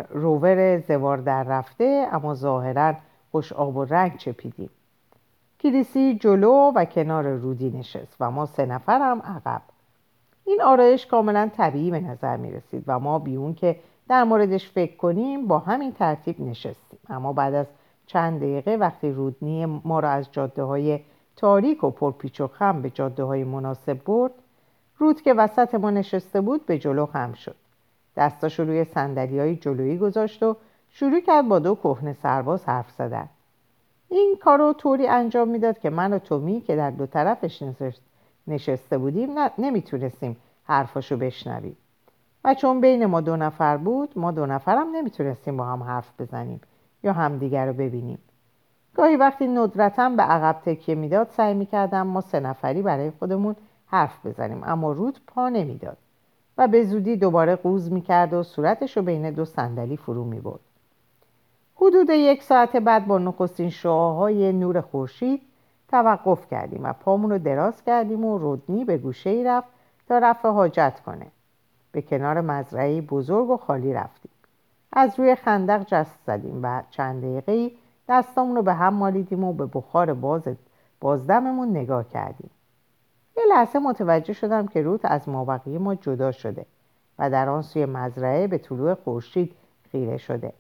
[0.10, 2.94] روور زوار در رفته اما ظاهرا
[3.32, 4.70] خوش آب و رنگ چپیدیم.
[5.60, 9.62] کلیسی جلو و کنار رودی نشست و ما سه نفرم عقب.
[10.46, 13.76] این آرایش کاملا طبیعی به نظر می رسید و ما بیون که
[14.10, 17.00] در موردش فکر کنیم با همین ترتیب نشستیم.
[17.10, 17.68] اما بعد از
[18.06, 21.00] چند دقیقه وقتی رودنی ما را از جاده های
[21.36, 24.32] تاریک و پرپیچ و خم به جاده های مناسب برد
[25.00, 27.56] رود که وسط ما نشسته بود به جلو خم شد.
[28.16, 30.56] دستاشو روی سندلی های جلویی گذاشت و
[30.90, 33.30] شروع کرد با دو کهنه سرباز حرف زدن.
[34.10, 37.64] این کار رو طوری انجام می‌داد که من و تومی که در دو طرفش
[38.48, 41.78] نشسته بودیم نمی‌تونستیم حرفاشو بشنویم.
[42.44, 46.62] و چون بین ما دو نفر بود ما دو نفرم نمی‌تونستیم با هم حرف بزنیم
[47.04, 48.20] یا همدیگر رو ببینیم.
[48.96, 53.56] گاهی وقتی ندرتم به عقب تکیه می‌داد سعی می‌کردم ما سه نفری برای خودمون
[53.88, 54.64] حرف بزنیم.
[54.64, 55.98] اما رود پا نمی‌داد
[56.58, 60.60] و به زودی دوباره قوز می‌کرد و صورتش رو بین دو صندلی فرو می‌برد.
[61.76, 65.42] حدود یک ساعت بعد با نخستین شعاهای نور خورشید
[65.88, 69.68] توقف کردیم و پامون رو دراز کردیم و رودنی به گوشه ای رفت
[70.08, 71.28] تا رفع حاجت کنه.
[71.92, 74.32] به کنار مزرعه بزرگ و خالی رفتیم.
[74.94, 77.72] از روی خندق جست زدیم و چند دقیقه
[78.10, 80.48] دستامون رو به هم مالیدیم و به بخار باز
[81.02, 82.50] بازدممون نگاه کردیم.
[83.38, 86.66] یه لحظه متوجه شدم که روت از مابقی ما جدا شده
[87.20, 89.56] و در آن سوی مزرعه به طلوع خورشید
[89.92, 90.54] خیره شده.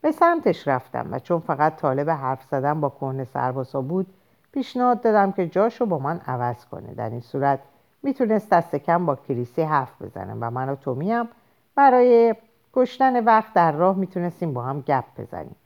[0.00, 4.06] به سمتش رفتم و چون فقط طالب حرف زدن با کهنه سرباسا بود
[4.52, 6.94] پیشنهاد دادم که جاشو با من عوض کنه.
[6.94, 7.58] در این صورت
[8.02, 11.28] می‌تونست دست کم با کریسی حرف بزنه و من و تومی هم
[11.74, 12.34] برای
[12.74, 15.56] کشتن وقت در راه می‌تونستیم با هم گپ بزنیم.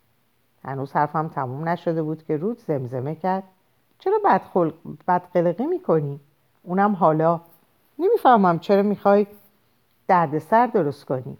[0.64, 3.42] هنوز حرفم تموم نشده بود که رود زمزمه کرد.
[3.98, 4.74] چرا بدخلق
[5.08, 6.20] بدقلقی می‌کنی؟
[6.62, 7.40] اونم حالا
[7.98, 9.26] نمی‌فهمم چرا می‌خوای
[10.08, 11.36] دردسر درست کنی.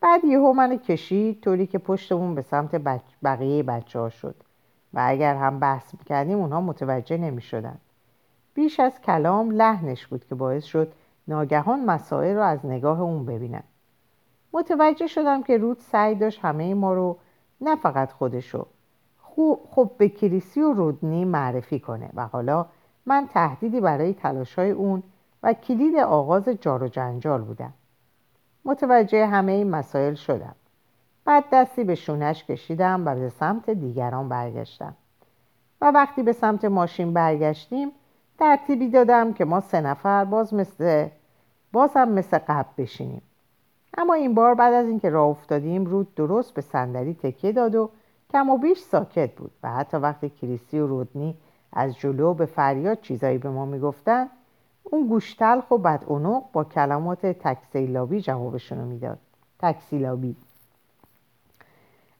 [0.00, 2.74] بعد یهو منو کشید طوری که پشتمون به سمت
[3.24, 4.34] بقیه بچه ها شد
[4.94, 7.78] و اگر هم بحث می‌کردیم اونها متوجه نمی‌شدن.
[8.54, 10.92] بیش از کلام لحنش بود که باعث شد
[11.28, 13.62] ناگهان مسائل رو از نگاه اون ببینن.
[14.52, 17.16] متوجه شدم که رود سعی داشت همه ما رو
[17.60, 18.66] نه فقط خودشو
[19.70, 22.66] خب به کریسی و رودنی معرفی کنه و حالا
[23.06, 25.02] من تهدیدی برای تلاشای اون
[25.42, 27.72] و کلید آغاز جار و جنجال بودم.
[28.64, 30.54] متوجه همه این مسائل شدم.
[31.24, 34.94] بعد دستی به شونش کشیدم و به سمت دیگران برگشتم.
[35.80, 37.92] و وقتی به سمت ماشین برگشتیم
[38.38, 41.08] ترتیبی دادم که ما سه نفر باز مثل
[41.94, 43.22] هم مثل قبل بشینیم.
[43.98, 47.90] اما این بار بعد از اینکه راه افتادیم رود درست به صندلی تکیه داد و
[48.30, 51.36] کم و بیش ساکت بود و حتی وقتی کریسی و رودنی
[51.72, 54.26] از جلو به فریاد چیزایی به ما می‌گفتن.
[54.82, 56.04] اون گوشتلخ و بد
[56.52, 59.18] با کلمات تکسیلابی جوابشون می‌داد.
[59.58, 60.36] تکسیلابی.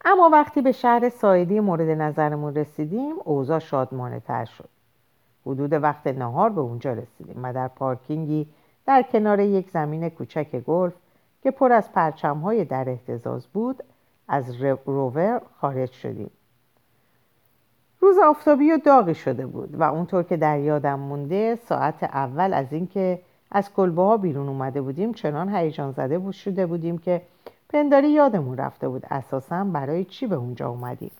[0.04, 4.68] اما وقتی به شهر سایدی مورد نظرمون رسیدیم اوضاع شادمانه تر شد.
[5.46, 8.46] حدود وقت نهار به اونجا رسیدیم و در پارکینگی
[8.86, 10.94] در کنار یک زمین کوچک گلف
[11.42, 13.84] که پر از پرچمهای در احتزاز بود
[14.28, 16.30] از روور خارج شدیم.
[18.02, 22.72] روز آفتابی و داغی شده بود و اونطور که در یادم مونده ساعت اول از
[22.72, 27.22] اینکه از کلبه ها بیرون اومده بودیم چنان هیجان زده بود شده بودیم که
[27.68, 31.10] پنداری یادمون رفته بود اساسا برای چی به اونجا اومدیم.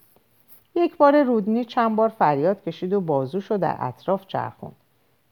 [0.74, 4.76] یک بار رودنی چند بار فریاد کشید و بازوش رو در اطراف چرخوند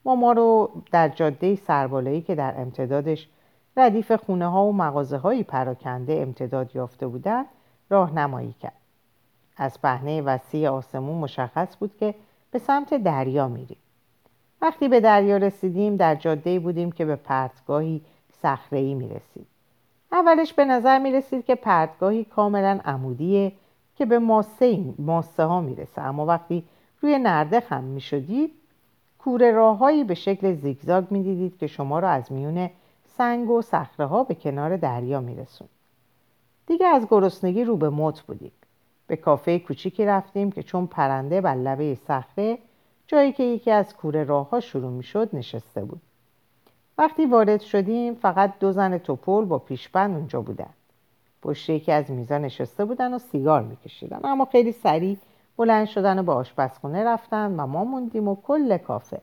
[0.05, 3.29] ما ما رو در جاده سربالایی که در امتدادش
[3.77, 7.45] ردیف خونه ها و مغازه هایی پراکنده امتداد یافته بودند
[7.89, 8.80] راهنمایی کرد.
[9.61, 12.15] از پهنه وسیع آسمون مشخص بود که
[12.51, 13.77] به سمت دریا میریم.
[14.61, 18.01] وقتی به دریا رسیدیم در جاده بودیم که به پرتگاهی
[18.41, 19.47] صخره‌ای می‌رسید
[20.11, 23.51] اولش به نظر می‌رسید که پرتگاهی کاملا عمودیه
[23.97, 26.01] که به ماسه, ماسه ها می‌رسه.
[26.01, 26.63] اما وقتی
[27.01, 28.51] روی نرده خم می‌شدید
[29.19, 32.69] کوره راههایی به شکل زیگزاگ می‌دیدید که شما را از میون
[33.17, 35.67] سنگ و صخره ها به کنار دریا میرسون
[36.67, 38.51] دیگه از گرسنگی رو به موت بودیم.
[39.11, 42.57] به کافه کوچیکی رفتیم که چون پرنده بر لبه صخره
[43.07, 46.01] جایی که یکی از کوره راه ها شروع می شد نشسته بود.
[46.97, 50.69] وقتی وارد شدیم فقط دو زن توپل با پیشبند اونجا بودن
[51.41, 54.19] پشت یکی از میزا نشسته بودن و سیگار میکشیدن.
[54.23, 55.17] اما خیلی سریع
[55.57, 59.21] بلند شدن و به آشپزخونه رفتن و ما موندیم و کل کافه.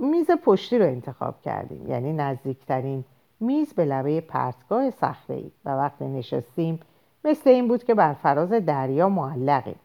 [0.00, 1.86] میز پشتی رو انتخاب کردیم.
[1.90, 3.04] یعنی نزدیکترین
[3.40, 6.80] میز به لبه پرتگاه صخره ای و وقتی نشستیم
[7.24, 9.76] مثل این بود که بر فراز دریا معلقیم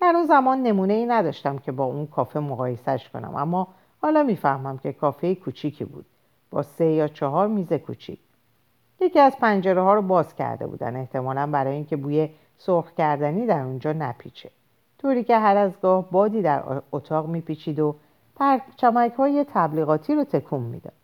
[0.00, 3.68] در اون زمان نمونه ای نداشتم که با اون کافه مقایسش کنم اما
[4.02, 6.06] حالا می‌فهمم که کافه کوچیکی بود.
[6.50, 8.18] با سه یا چهار میز کوچیک.
[9.00, 10.96] یکی از پنجره ها رو باز کرده بودن.
[10.96, 14.50] احتمالا برای اینکه بوی سرخ کردنی در اونجا نپیچه.
[14.98, 17.96] طوری که هر از گاه بادی در اتاق میپیچید و
[18.36, 20.99] پرچمک های تبلیغاتی رو تکون می‌داد.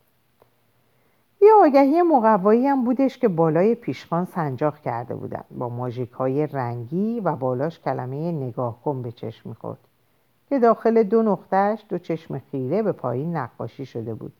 [1.40, 5.44] یه آگهی مقوایی هم بودش که بالای پیشخان سنجاق کرده بودن.
[5.50, 9.78] با ماژیک های رنگی و بالاش کلمه نگاه کن به چشم می‌خورد.
[10.48, 14.32] که داخل دو نقطهش دو چشم خیره به پایین نقاشی شده بود.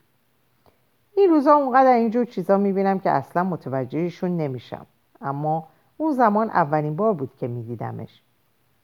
[1.15, 4.85] این روزا اونقدر اینجور چیزا می‌بینم که اصلا متوجهشون نمیشم.
[5.21, 8.21] اما اون زمان اولین بار بود که میدیدمش.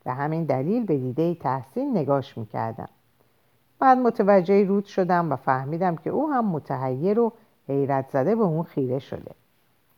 [0.03, 2.89] به همین دلیل به دیده تحسین نگاش می‌کردم.
[3.79, 7.33] بعد متوجه رود شدم و فهمیدم که او هم متحیر و
[7.67, 9.31] حیرت زده به اون خیره شده.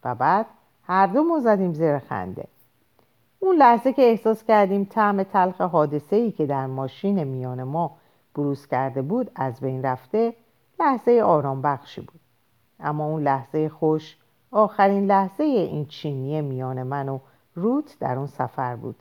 [0.03, 0.45] و بعد
[0.83, 2.47] هر دو زدیم زیر خنده.
[3.39, 7.91] اون لحظه که احساس کردیم طعم تلخ حادثه ای که در ماشین میان ما
[8.35, 10.33] بروز کرده بود از بین رفته
[10.79, 12.19] لحظه آرام بخشی بود.
[12.79, 14.17] اما اون لحظه خوش
[14.51, 17.19] آخرین لحظه این چینی میان من و
[17.55, 18.95] روت در اون سفر بود.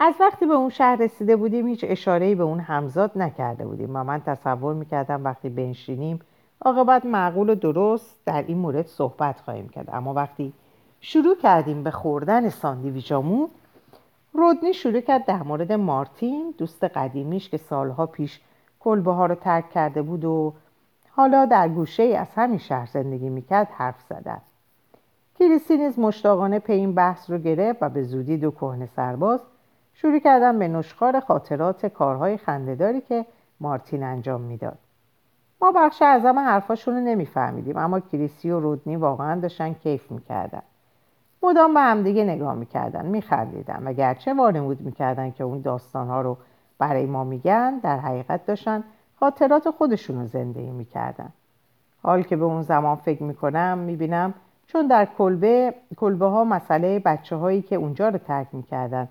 [0.00, 3.96] از وقتی به اون شهر رسیده بودیم هیچ اشارهی به اون همزاد نکرده بودیم.
[3.96, 6.20] و من تصور می‌کردم وقتی بنشینیم
[6.64, 9.88] عاقبت معقول و درست در این مورد صحبت خواهیم کرد.
[9.92, 10.52] اما وقتی
[11.00, 13.48] شروع کردیم به خوردن ساندویچامون
[14.32, 18.40] رودنی شروع کرد در مورد مارتین دوست قدیمیش که سالها پیش
[18.80, 20.52] کلبه ها رو ترک کرده بود و
[21.10, 24.40] حالا در گوشه ای از همین شهر زندگی می‌کرد حرف زدن
[25.38, 29.40] کریسی نیز مشتاقانه پی این بحث رو گرفت و به زودی دو کهنه سرباز
[30.00, 33.26] شروع کردم به نشخار خاطرات کارهای خندهداری که
[33.60, 34.78] مارتین انجام می‌داد.
[35.62, 40.62] ما بخش اعظم حرفاشون رو نمیفهمیدیم اما کریسی و رودنی واقعا داشتن کیف می‌کردن.
[41.42, 46.36] مدام به همدیگه نگاه می‌کردن میخندیدن و گرچه وانمود می‌کردن که اون داستانها رو
[46.78, 48.84] برای ما میگن در حقیقت داشتن
[49.20, 51.32] خاطرات خودشون رو زندگی می‌کردن.
[52.02, 54.34] حال که به اون زمان فکر می‌کنم می‌بینم
[54.66, 59.08] چون در کلبه کلبه ها مسئله بچه هایی که اونجا رو ترک می‌کردن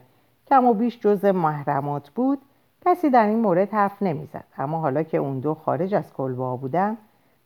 [0.50, 2.40] کم و بیش جز محرمات بود.
[2.86, 4.44] کسی در این مورد حرف نمی‌زد.
[4.58, 6.98] اما حالا که اون دو خارج از کلبه ها بودن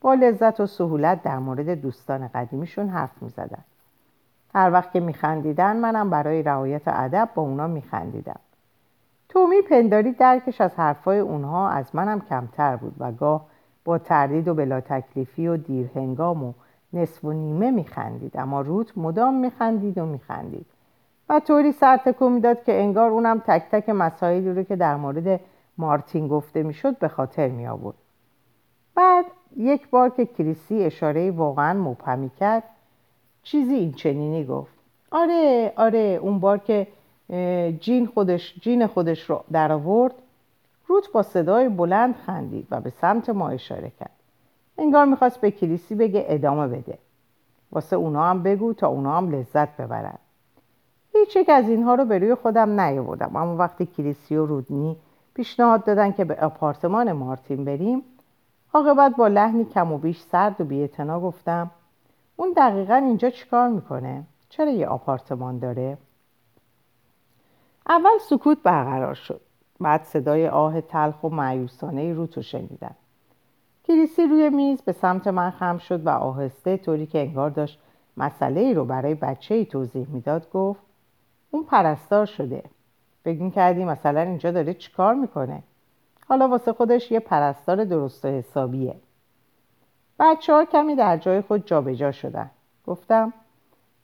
[0.01, 3.63] با لذت و سهولت در مورد دوستان قدیمیشون حرف می‌زدن.
[4.55, 8.39] هر وقت که میخندیدن منم برای رعایت ادب با اونا میخندیدم.
[9.29, 13.45] تومی پنداری درکش از حرفای اونها از منم کمتر بود و گاه
[13.85, 16.53] با تردید و بلا تکلیفی و دیرهنگام و
[16.93, 18.37] نصف و نیمه میخندید.
[18.37, 20.65] اما روت مدام میخندید و میخندید.
[21.31, 25.39] و طوری سر تکون می‌داد که انگار اونم تک تک مسائلی رو که در مورد
[25.77, 27.95] مارتین گفته می‌شد به خاطر می آورد
[28.95, 29.25] بعد
[29.57, 32.63] یک بار که کریسی اشاره واقعا مبهمی کرد
[33.43, 34.73] چیزی این چنینی گفت.
[35.11, 36.87] آره آره اون بار که
[37.79, 40.13] جین خودش جین خودش رو در آورد
[40.87, 44.11] روت با صدای بلند خندید و به سمت ما اشاره کرد.
[44.77, 46.97] انگار می‌خواست به کلیسی بگه ادامه بده.
[47.71, 50.17] واسه اونا هم بگو تا اونا هم لذت ببرن.
[51.13, 54.97] هیچ یک از اینها رو به روی خودم نیاوردم اما وقتی کلیسی و رودنی
[55.33, 58.03] پیشنهاد دادن که به آپارتمان مارتین بریم
[58.73, 61.71] عاقبت با لحنی کم و بیش سرد و بیعتنا گفتم
[62.35, 65.97] اون دقیقا اینجا چیکار می‌کنه؟ چرا یه آپارتمان داره؟
[67.89, 69.41] اول سکوت برقرار شد
[69.79, 72.95] بعد صدای آه تلخ و معیوسانه روتو شنیدم
[73.83, 77.79] کریسی روی میز به سمت من خم شد و آهسته طوری که انگار داشت
[78.17, 80.90] مسئله ای رو برای بچه ای توضیح می‌داد گفت
[81.51, 82.63] اون پرستار شده.
[83.23, 85.63] فکر کردی مثلا اینجا داره چیکار می‌کنه.
[86.27, 88.95] حالا واسه خودش یه پرستار درست و حسابیه.
[90.19, 92.49] بچه ها کمی در جای خود جابجا جا شدن.
[92.87, 93.33] گفتم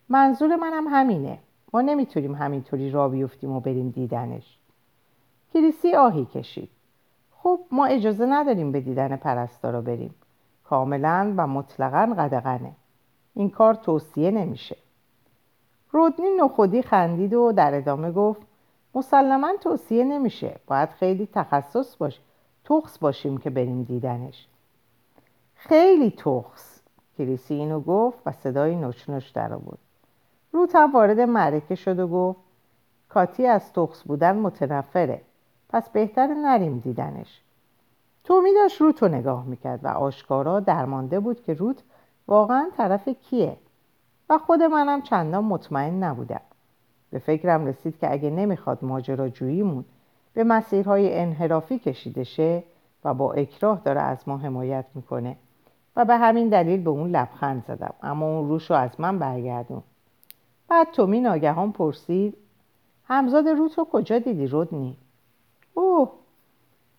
[0.09, 1.39] منظور منم همینه.
[1.73, 4.57] ما نمی‌تونیم همینطوری را بیفتیم و بریم دیدنش.
[5.53, 6.69] کریسی آهی کشید.
[7.31, 10.15] خب ما اجازه نداریم به دیدن پرستارا بریم.
[10.63, 12.71] کاملا و مطلقا قدغنه.
[13.33, 14.77] این کار توصیه نمیشه.
[15.91, 18.41] رودنی نخودی خندید و در ادامه گفت
[18.95, 20.55] مسلما توصیه نمیشه.
[20.67, 22.19] باید خیلی تخصص باش
[22.63, 24.47] تخص باشیم که بریم دیدنش.
[25.55, 26.79] خیلی تخص.
[27.17, 29.77] کریسی اینو گفت و صدای نشنش در آورد.
[30.51, 32.39] روت هم وارد معرکه شد و گفت
[33.09, 35.21] کاتی از تخص بودن متنفره.
[35.69, 37.41] پس بهتر نریم دیدنش.
[38.23, 41.83] تومی داشت روت رو نگاه می‌کرد و آشکارا درمانده بود که روت
[42.27, 43.57] واقعا طرف کیه.
[44.29, 46.41] و خود منم چندان مطمئن نبودم.
[47.09, 49.85] به فکرم رسید که اگه نمی‌خواد ماجراجوییمون
[50.33, 52.63] به مسیرهای انحرافی کشیده شه
[53.03, 55.35] و با اکراه داره از ما حمایت می‌کنه.
[55.95, 59.83] و به همین دلیل به اون لبخند زدم اما اون روش رو از من برگردون.
[60.67, 62.37] بعد تومی ناگهان پرسید
[63.03, 64.97] همزاد روت رو کجا دیدی رودنی؟
[65.73, 66.11] اوه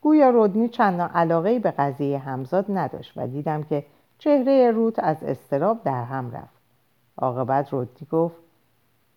[0.00, 3.84] گویا رودنی چندان علاقه به قضیه همزاد نداشت و دیدم که
[4.18, 6.57] چهره روت از استراب در هم رفت.
[7.18, 8.36] عاقبت رودنی گفت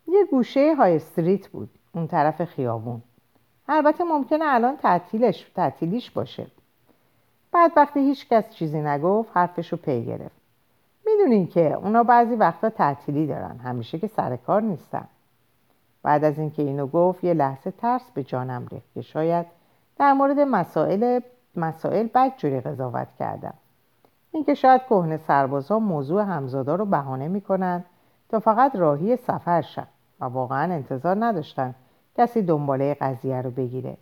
[0.08, 3.02] یه گوشه های استریت بود اون طرف خیابون.
[3.68, 6.48] البته ممکنه الان تعطیلش تعطیلیش باشه.
[7.52, 10.42] بعد وقتی هیچ کس چیزی نگفت حرفش رو پی گرفت.
[11.06, 15.08] می‌دونین که اونا بعضی وقتا تعطیلی دارن همیشه که سر کار نیستن.
[16.04, 19.46] بعد از اینکه اینو گفت یه لحظه ترس به جانم ریخت که شاید
[19.98, 21.20] در مورد مسائل
[21.56, 23.54] مسائل بد جوری قضاوت کردم.
[24.32, 27.84] اینکه شاید کهنه سربازا موضوع همزادا رو بهانه می‌کنن
[28.32, 29.88] تا فقط راهی سفر شن
[30.20, 31.76] و واقعا انتظار نداشتن
[32.18, 33.98] کسی دنباله قضیه رو بگیره.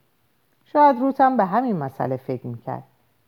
[0.66, 2.84] شاید روتم به همین مسئله فکر می‌کرد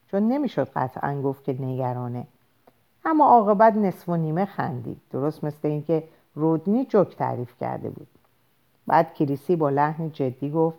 [0.07, 2.27] چون نمی‌شد قطعا گفت که نگرانه.
[3.05, 6.03] اما عاقبت نصف و نیمه خندید درست مثل اینکه
[6.35, 8.07] رودنی جوک تعریف کرده بود.
[8.87, 10.77] بعد کریسی با لحن جدی گفت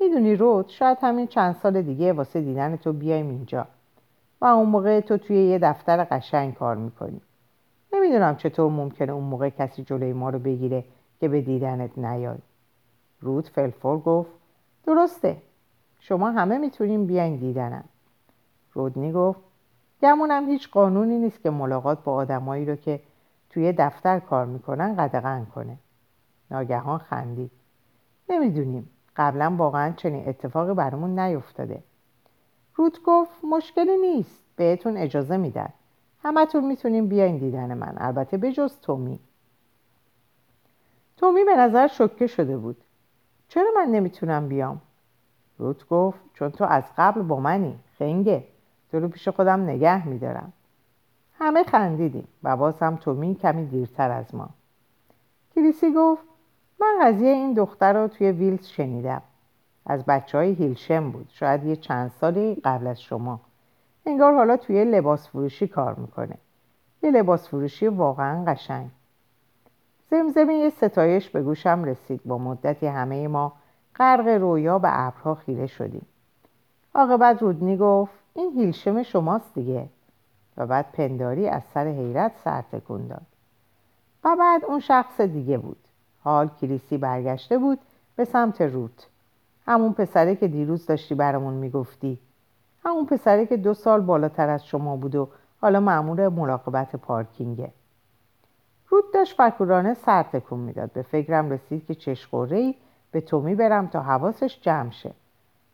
[0.00, 3.66] می‌دونی رود شاید همین چند سال دیگه واسه دیدن تو بیایم اینجا.
[4.40, 7.20] و اون موقع تو توی یه دفتر قشنگ کار می‌کنی.
[7.92, 10.84] نمی‌دونم چطور ممکنه اون موقع کسی جلوی ما رو بگیره
[11.20, 12.38] که به دیدنت نیای.
[13.20, 14.30] رود فلفور گفت
[14.84, 15.36] درسته.
[16.00, 17.84] شما همه می‌تونیم بیاین دیدنم.
[18.72, 19.40] رودنی گفت
[20.02, 23.00] گمونم هیچ قانونی نیست که ملاقات با آدمایی رو که
[23.50, 25.78] توی دفتر کار می‌کنن قدغن کنه.
[26.50, 27.50] ناگهان خندید.
[28.28, 28.90] نمی‌دونیم.
[29.16, 31.82] قبلا واقعا چنین اتفاقی برامون نیفتاده.
[32.74, 34.44] رود گفت مشکلی نیست.
[34.56, 35.68] بهتون اجازه میدن
[36.26, 37.94] همتون می‌تونیم بیاین دیدن من.
[37.98, 39.20] البته جز تومی.
[41.16, 42.76] تومی به نظر شکه شده بود.
[43.48, 44.80] چرا من نمی‌تونم بیام؟
[45.58, 47.78] رود گفت چون تو از قبل با منی.
[47.98, 48.44] خنگه.
[48.90, 50.52] تو رو پیش خودم نگه میدارم.
[51.38, 52.28] همه خندیدیم.
[52.42, 54.48] و باز هم تومی کمی دیرتر از ما.
[55.54, 56.22] کریسی گفت
[56.80, 59.22] من قضیه این دختر رو توی ویلز شنیدم.
[59.86, 61.28] از بچه های هیلشم بود.
[61.28, 63.40] شاید یه چند سالی قبل از شما.
[64.06, 66.34] انگار حالا توی لباس فروشی کار می‌کنه.
[67.02, 68.90] یه لباس فروشی واقعا قشنگ.
[70.10, 72.20] زمزمه یه ستایش به گوشم رسید.
[72.24, 73.52] با مدتی همه ما
[73.96, 76.06] غرق رویا به ابرها خیره شدیم.
[76.94, 79.88] عاقبت رودنی گفت این هیلشم شماست دیگه.
[80.56, 83.26] و بعد پنداری از سر حیرت سر تکون داد.
[84.24, 85.78] و بعد اون شخص دیگه بود.
[86.24, 87.78] حال کریسی برگشته بود
[88.16, 89.06] به سمت روت
[89.66, 92.18] همون پسره که دیروز داشتی برامون می‌گفتی.
[92.86, 95.28] همون پسره که دو سال بالاتر از شما بود و
[95.60, 97.72] حالا معمول مراقبت پارکینگه.
[98.88, 100.92] رود داشت فکرانه سر تکون می‌داد.
[100.92, 102.74] به فکرم رسید که چشقوره
[103.10, 105.12] به تومی برم تا حواسش جمع شه.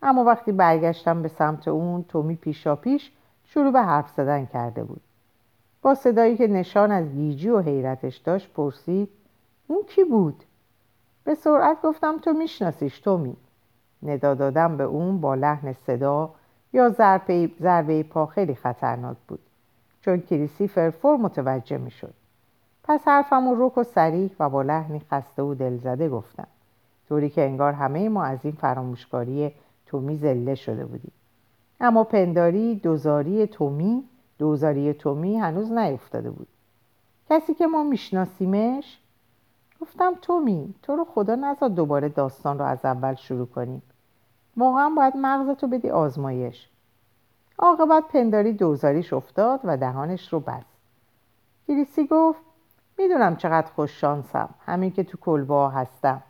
[0.02, 3.12] اما وقتی برگشتم به سمت اون تومی پیشا پیش
[3.44, 5.00] شروع به حرف زدن کرده بود.
[5.82, 9.08] با صدایی که نشان از گیجی و حیرتش داشت پرسید
[9.66, 10.44] اون کی بود؟
[11.24, 13.36] به سرعت گفتم تو میشناسیش تومی.
[14.02, 16.30] ندا دادم به اون با لحن صدا
[16.72, 16.88] یا
[17.60, 19.40] ضربه پا خیلی خطرناک بود
[20.00, 22.14] چون کریسی فرفور متوجه می‌شد.
[22.84, 26.46] پس حرفم رو رک و سریح و با لحنی خسته و دلزده گفتم.
[27.08, 29.52] طوری که انگار همه ما از این فراموشکاری
[29.86, 31.12] تومی زله شده بودیم.
[31.80, 34.04] اما پنداری دوزاری تومی
[34.38, 36.48] دوزاری تومی هنوز نیفتاده بود.
[37.30, 38.98] کسی که ما میشناسیمش؟
[39.80, 43.82] گفتم تومی تو رو خدا نزاد دوباره داستان رو از اول شروع کنیم.
[44.56, 46.68] واقعا باید مغزتو بدی آزمایش.
[47.58, 50.76] عاقبت پنداری دوزاریش افتاد و دهانش رو بست.
[51.68, 52.40] کریسی گفت
[52.98, 54.48] می‌دونم چقدر خوش شانسم.
[54.66, 56.22] همین که تو کلبا هستم.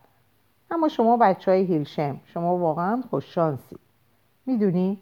[0.71, 3.77] اما شما بچه های هیلشم شما واقعا خوش شانسی.
[4.47, 4.99] می‌دونی؟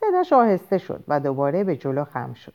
[0.00, 2.54] صداش آهسته شد و دوباره به جلو خم شد.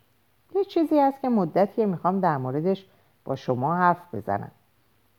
[0.55, 2.86] یه چیزی هست که مدتیه می‌خوام در موردش
[3.25, 4.51] با شما حرف بزنم.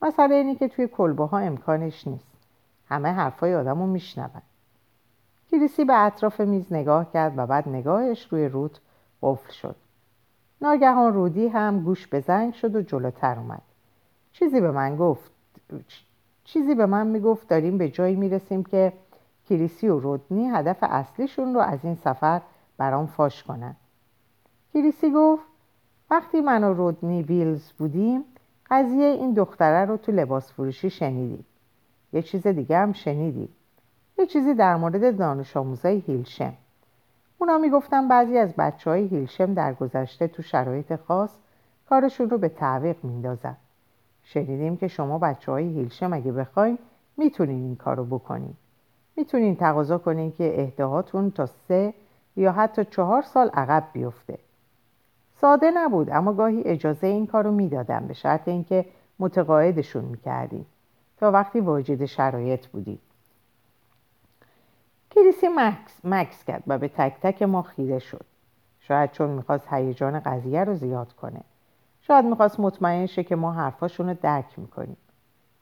[0.03, 2.27] مثلا اینی که توی کلبه امکانش نیست.
[2.89, 4.43] همه حرفای آدم رو میشنون.
[5.51, 8.81] کریسی به اطراف میز نگاه کرد و بعد نگاهش روی روت
[9.23, 9.77] قفل شد.
[10.61, 13.63] ناگهان رودی هم گوش به زنگ شد و جلوتر اومد.
[14.33, 15.31] چیزی به من گفت
[16.45, 18.93] چیزی به من می‌گفت داریم به جایی می‌رسیم که
[19.49, 22.43] کریسی و رودنی هدف اصلیشون رو از این سفر
[22.77, 23.77] برام فاش کنن.
[24.73, 25.45] کریسی گفت
[26.11, 28.25] وقتی من و رودنی ویلز بودیم
[28.71, 31.45] قضیه این دختره رو تو لباس فروشی شنیدیم.
[32.13, 33.49] یه چیز دیگه هم شنیدیم.
[34.19, 36.53] یه چیزی در مورد دانش آموزای هیلشم.
[37.39, 41.31] اونا می‌گفتن بعضی از بچه های هیلشم در گذشته تو شرایط خاص
[41.89, 43.57] کارشون رو به تعویق میندازن.
[44.23, 46.79] شنیدیم که شما بچه های هیلشم اگه بخواین
[47.16, 48.55] می‌تونین این کارو بکنین.
[49.16, 51.95] می‌تونین تقاضا کنین که اهداهاتون تا سه
[52.37, 54.39] یا حتی چهار سال عقب بیفته.
[55.41, 58.85] ساده نبود اما گاهی اجازه این کارو می‌دادن به شرط اینکه
[59.19, 60.66] متقاعدشون می‌کردیم
[61.16, 62.99] تا وقتی واجد شرایط بودیم
[65.19, 68.25] کریسی مکس, مکس کرد و به تک تک ما خیره شد.
[68.81, 71.41] شاید چون می‌خواست هیجان قضیه رو زیاد کنه.
[72.01, 74.97] شاید می‌خواست مطمئن شه که ما حرفاشون رو درک می‌کنیم.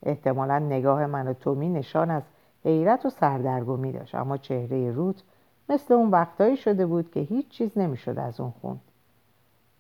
[0.03, 2.23] احتمالا نگاه من و تومی نشان از
[2.65, 4.15] حیرت و سردرگمی داشت.
[4.15, 5.23] اما چهره روت
[5.69, 8.81] مثل اون وقتایی شده بود که هیچ چیز نمی‌شد از اون خوند.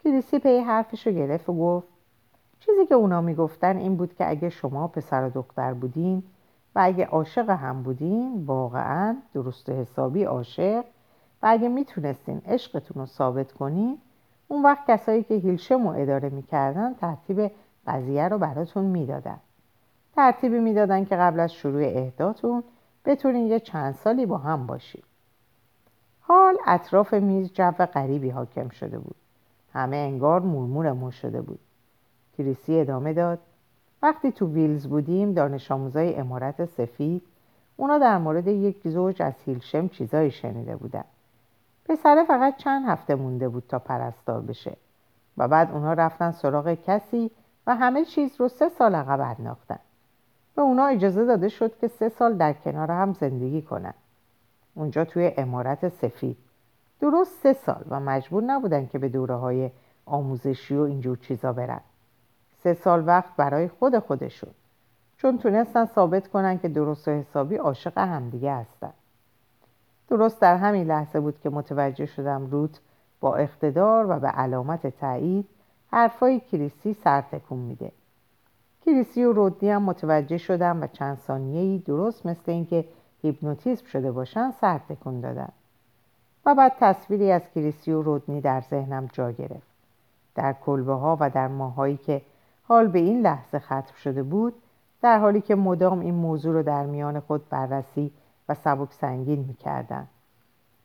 [0.04, 1.88] کریسی پی حرفش رو گرفت و گفت
[2.60, 6.22] چیزی که اونا می‌گفتن این بود که اگه شما پسر و دختر بودین
[6.76, 10.84] و اگه عاشق هم بودین واقعا درست حسابی عاشق.
[11.42, 13.98] و اگه می‌تونستین عشقتون رو ثابت کنین
[14.48, 17.50] اون وقت کسایی که هیلشم رو اداره می‌کردن ترتیب
[17.86, 19.38] قضیه رو براتون می‌دادن.
[20.16, 22.62] ترتیبی می‌دادن که قبل از شروع اهداتون
[23.04, 25.04] بتونین یه چند سالی با هم باشید
[26.20, 29.16] حال اطراف میز جو غریبی حاکم شده بود.
[29.72, 31.60] همه انگار مورمور شده بود.
[32.38, 33.38] کریسی ادامه داد.
[34.02, 37.22] وقتی تو ویلز بودیم دانش آموزای امارت سفید
[37.76, 41.04] اونا در مورد یک زوج از هیلشم چیزایی شنیده بودن.
[41.84, 44.76] پسره فقط چند هفته مونده بود تا پرستار بشه
[45.36, 47.30] و بعد اونا رفتن سراغ کسی
[47.66, 49.78] و همه چیز رو سه سال عقب انداختن.
[50.56, 53.94] به اونا اجازه داده شد که سه سال در کنار هم زندگی کنن.
[54.74, 56.36] اونجا توی امارت سفید.
[57.00, 59.70] درست سه سال و مجبور نبودن که به دوره های
[60.06, 61.80] آموزشی و اینجور چیزا برن.
[62.66, 64.50] سه سال وقت برای خود خودشون
[65.16, 68.92] چون تونستن ثابت کنن که درست و حسابی عاشق همدیگه هستن.
[70.08, 72.80] درست در همین لحظه بود که متوجه شدم روت
[73.20, 75.48] با اقتدار و به علامت تایید
[75.90, 77.92] حرفای کریسی سر تکون میده.
[78.86, 82.84] کریسی و رودنی هم متوجه شدم و چند ثانیه‌ای درست مثل اینکه
[83.22, 85.52] هیپنوتیزم شده باشن سر تکون دادن.
[86.46, 89.76] و بعد تصویری از کریسی و رودنی در ذهنم جا گرفت.
[90.34, 92.22] در کلبه ها و در ماهایی که
[92.68, 94.54] حال به این لحظه ختم شده بود
[95.02, 98.12] در حالی که مدام این موضوع رو در میان خود بررسی
[98.48, 100.06] و سبک سنگین می‌کردن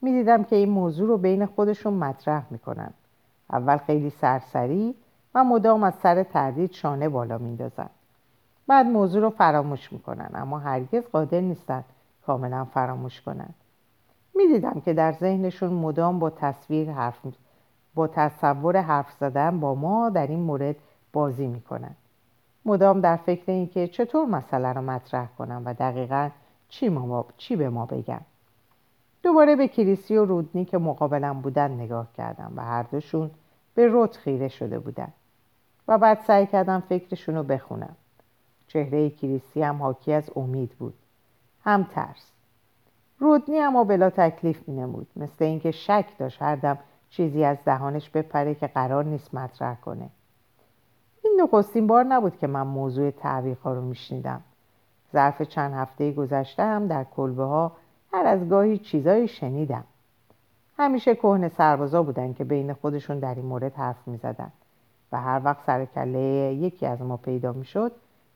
[0.01, 2.93] می‌دیدم که این موضوع رو بین خودشون مطرح می‌کنن
[3.49, 4.95] اول خیلی سرسری
[5.35, 7.89] و مدام از سر تردید شانه بالا میندازند
[8.67, 11.85] بعد موضوع رو فراموش می‌کنن اما هرگز قادر نیستند
[12.25, 13.55] کاملا فراموش کنند.
[14.35, 17.19] می‌دیدم که در ذهنشون مدام با تصویر حرف
[17.95, 20.75] با تصور حرف زدن با ما در این مورد
[21.13, 21.95] بازی می‌کنن.
[22.65, 26.29] مدام در فکر اینکه چطور مسئله رو مطرح کنم و دقیقا
[26.69, 28.21] چی, ما چی به ما بگم
[29.23, 33.31] دوباره به کریسی و رودنی که مقابلم بودن نگاه کردم و هر دوشون
[33.75, 35.13] به رود خیره شده بودن
[35.87, 37.95] و بعد سعی کردم فکرشون رو بخونم.
[38.67, 40.93] چهره کریسی هم حاکی از امید بود.
[41.63, 42.31] هم ترس.
[43.19, 46.77] رودنی اما بلا تکلیف می نمود مثل اینکه شک داشت هر دم
[47.09, 50.01] چیزی از دهانش بپره که قرار نیست مطرح کنه.
[50.01, 50.09] این
[51.41, 53.13] نخستین بار نبود که من موضوع
[53.63, 54.41] ها رو میشنیدم.
[55.13, 57.71] ظرف چند هفته گذشته هم در کلبه ها
[58.13, 59.83] هر از گاهی چیزایی شنیدم.
[60.77, 64.51] همیشه کهنه سربازا بودن که بین خودشون در این مورد حرف می زدن
[65.11, 66.19] و هر وقت سر کله
[66.53, 67.91] یکی از ما پیدا می شد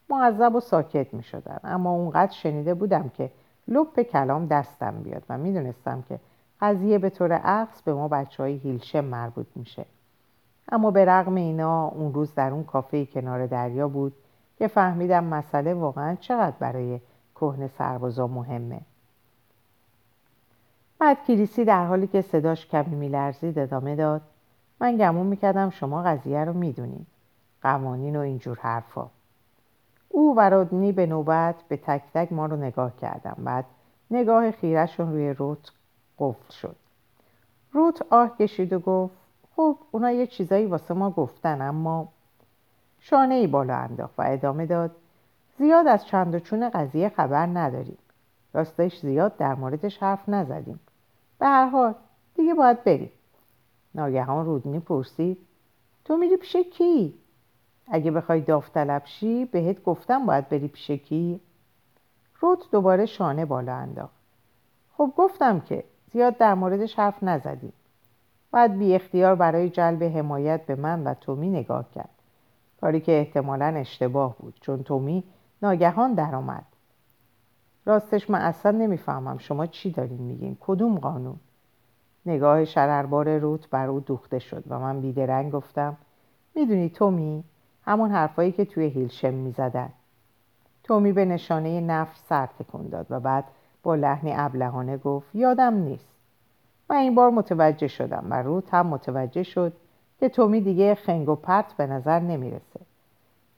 [0.10, 3.32] معذب و ساکت می شدن اما اونقدر شنیده بودم که
[3.68, 6.20] لپ کلام دستم بیاد و می‌دونستم که
[6.62, 9.86] قضیه به طور عکس به ما بچه های هیلشه مربوط میشه.
[10.72, 14.14] اما به رغم اینا اون روز در اون کافه کنار دریا بود
[14.58, 17.00] که فهمیدم مسئله واقعا چقدر برای
[17.36, 18.82] کهنه سربازا مهمه.
[21.00, 24.22] بعد کریسی در حالی که صداش کمی میلرزید ادامه داد.
[24.80, 27.08] من گمون می‌کردم شما قضیه رو می‌دونید
[27.62, 29.08] قوانین و اینجور حرفا.
[30.10, 33.66] او و رودنی به نوبت به تک تک ما رو نگاه کردم بعد
[34.12, 35.72] نگاه خیرشون روی روت
[36.20, 36.76] قفل شد.
[37.72, 39.25] روت آه کشید و گفت
[39.56, 42.08] خب اونا یه چیزایی واسه ما گفتن اما
[43.00, 44.92] شانه ای بالا انداخت و ادامه داد
[45.58, 47.98] زیاد از چند و چون قضیه خبر نداریم.
[48.54, 50.80] راستش زیاد در موردش حرف نزدیم.
[51.40, 51.96] به هر حال
[52.36, 53.12] دیگه باید بریم.
[53.96, 55.38] ناگهان رودنی پرسید
[56.06, 57.14] تو میری پیش کی؟
[57.88, 61.42] اگه بخوای داوطلب شی بهت گفتم باید بری پیش کی؟
[62.40, 64.16] رود دوباره شانه بالا انداخت.
[64.98, 65.84] خب گفتم که
[66.14, 67.74] زیاد در موردش حرف نزدیم.
[68.56, 72.10] بعد بی اختیار برای جلب حمایت به من و تومی نگاه کرد.
[72.82, 75.24] کاری که احتمالا اشتباه بود چون تومی
[75.62, 76.66] ناگهان درآمد.
[77.86, 81.36] راستش من اصلا نمی‌فهمم شما چی دارین میگین؟ کدوم قانون؟
[82.26, 85.98] نگاه شرربار روت بر او دوخته شد و من بیدرنگ گفتم
[86.56, 87.44] می‌دونی تومی
[87.82, 89.90] همون حرفایی که توی هیلشم می‌زدن.
[90.84, 93.44] تومی به نشانه نفس سر تکون داد و بعد
[93.84, 96.15] با لحنی ابلهانه گفت یادم نیست.
[96.90, 99.74] من این بار متوجه شدم و روت هم متوجه شد
[100.20, 102.80] که تومی دیگه خنگ و پرت به نظر نمی‌رسه.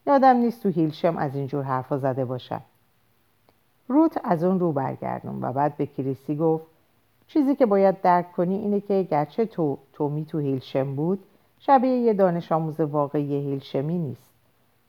[0.07, 2.61] یادم نیست تو هیلشم از اینجور حرفا زده باشم.
[3.87, 6.65] روت از اون رو برگردون و بعد به کریسی گفت
[7.27, 11.19] چیزی که باید درک کنی اینه که گرچه تو تومی تو هیلشم بود
[11.59, 14.31] شبیه یه دانش آموز واقعی هیلشمی نیست.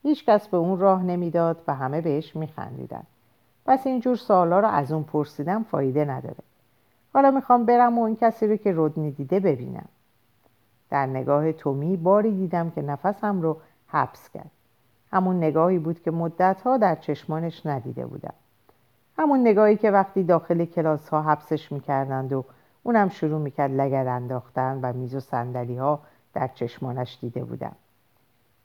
[0.03, 3.03] هیچکس به اون راه نمی‌داد و همه بهش میخندیدن.
[3.67, 6.48] پس اینجور سوالا رو از اون پرسیدم فایده نداره.
[7.13, 9.89] حالا می‌خوام برم و این کسی رو که رودنی دیده ببینم.
[10.91, 13.57] در نگاه تومی باری دیدم که نفسم رو
[13.87, 14.51] حبس کرد.
[15.13, 18.35] همون نگاهی بود که مدتها در چشمانش ندیده بودم.
[19.19, 22.45] همون نگاهی که وقتی داخل کلاس ها حبسش می‌کردند و
[22.83, 26.01] اونم شروع می‌کرد لگد انداختن و میز و سندلی ها
[26.35, 27.77] در چشمانش دیده بودم.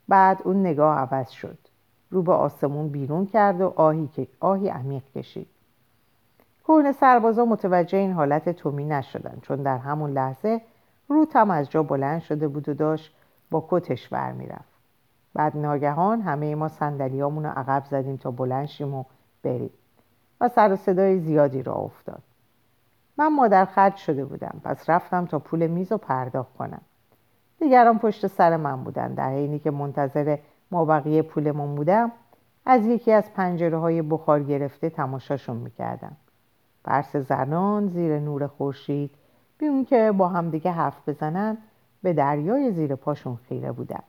[0.08, 1.58] بعد اون نگاه عوض شد.
[2.10, 5.48] رو به آسمون بیرون کرد و آهی, که آهی عمیق کشید.
[6.68, 10.62] کهنه سربازا متوجه این حالت تومی نشدن چون در همون لحظه
[11.08, 13.16] روت هم از جا بلند شده بود و داشت
[13.52, 14.74] با کتش بر می‌رفت
[15.34, 19.04] بعد ناگهان همه ما سندلیامون رو عقب زدیم تا بلند شیم و
[19.44, 19.70] بریم
[20.42, 22.22] و سر و صدای زیادی را افتاد.
[23.18, 26.82] من مادر خرج شده بودم پس رفتم تا پول میز رو پرداخت کنم.
[27.60, 30.38] دیگران پشت سر من بودن در حینی که منتظر
[30.72, 32.12] ما بقیه پولمون بودم
[32.66, 36.18] از یکی از پنجره های بخار گرفته تماشاشون می‌کردم
[36.84, 39.16] برس زنان زیر نور خورشید.
[39.58, 41.58] بیون که با همدیگه حرف بزنن
[42.04, 44.04] به دریای زیر پاشون خیره بودن.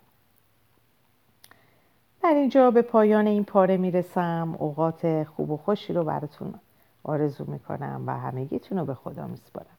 [2.22, 4.56] در اینجا به پایان این پاره می‌رسم.
[4.58, 6.54] اوقات خوب و خوشی رو براتون
[7.02, 9.76] آرزو می‌کنم و همگیتون رو به خدا میسپارم.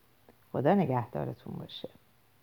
[0.52, 1.90] خدا نگهدارتون باشه.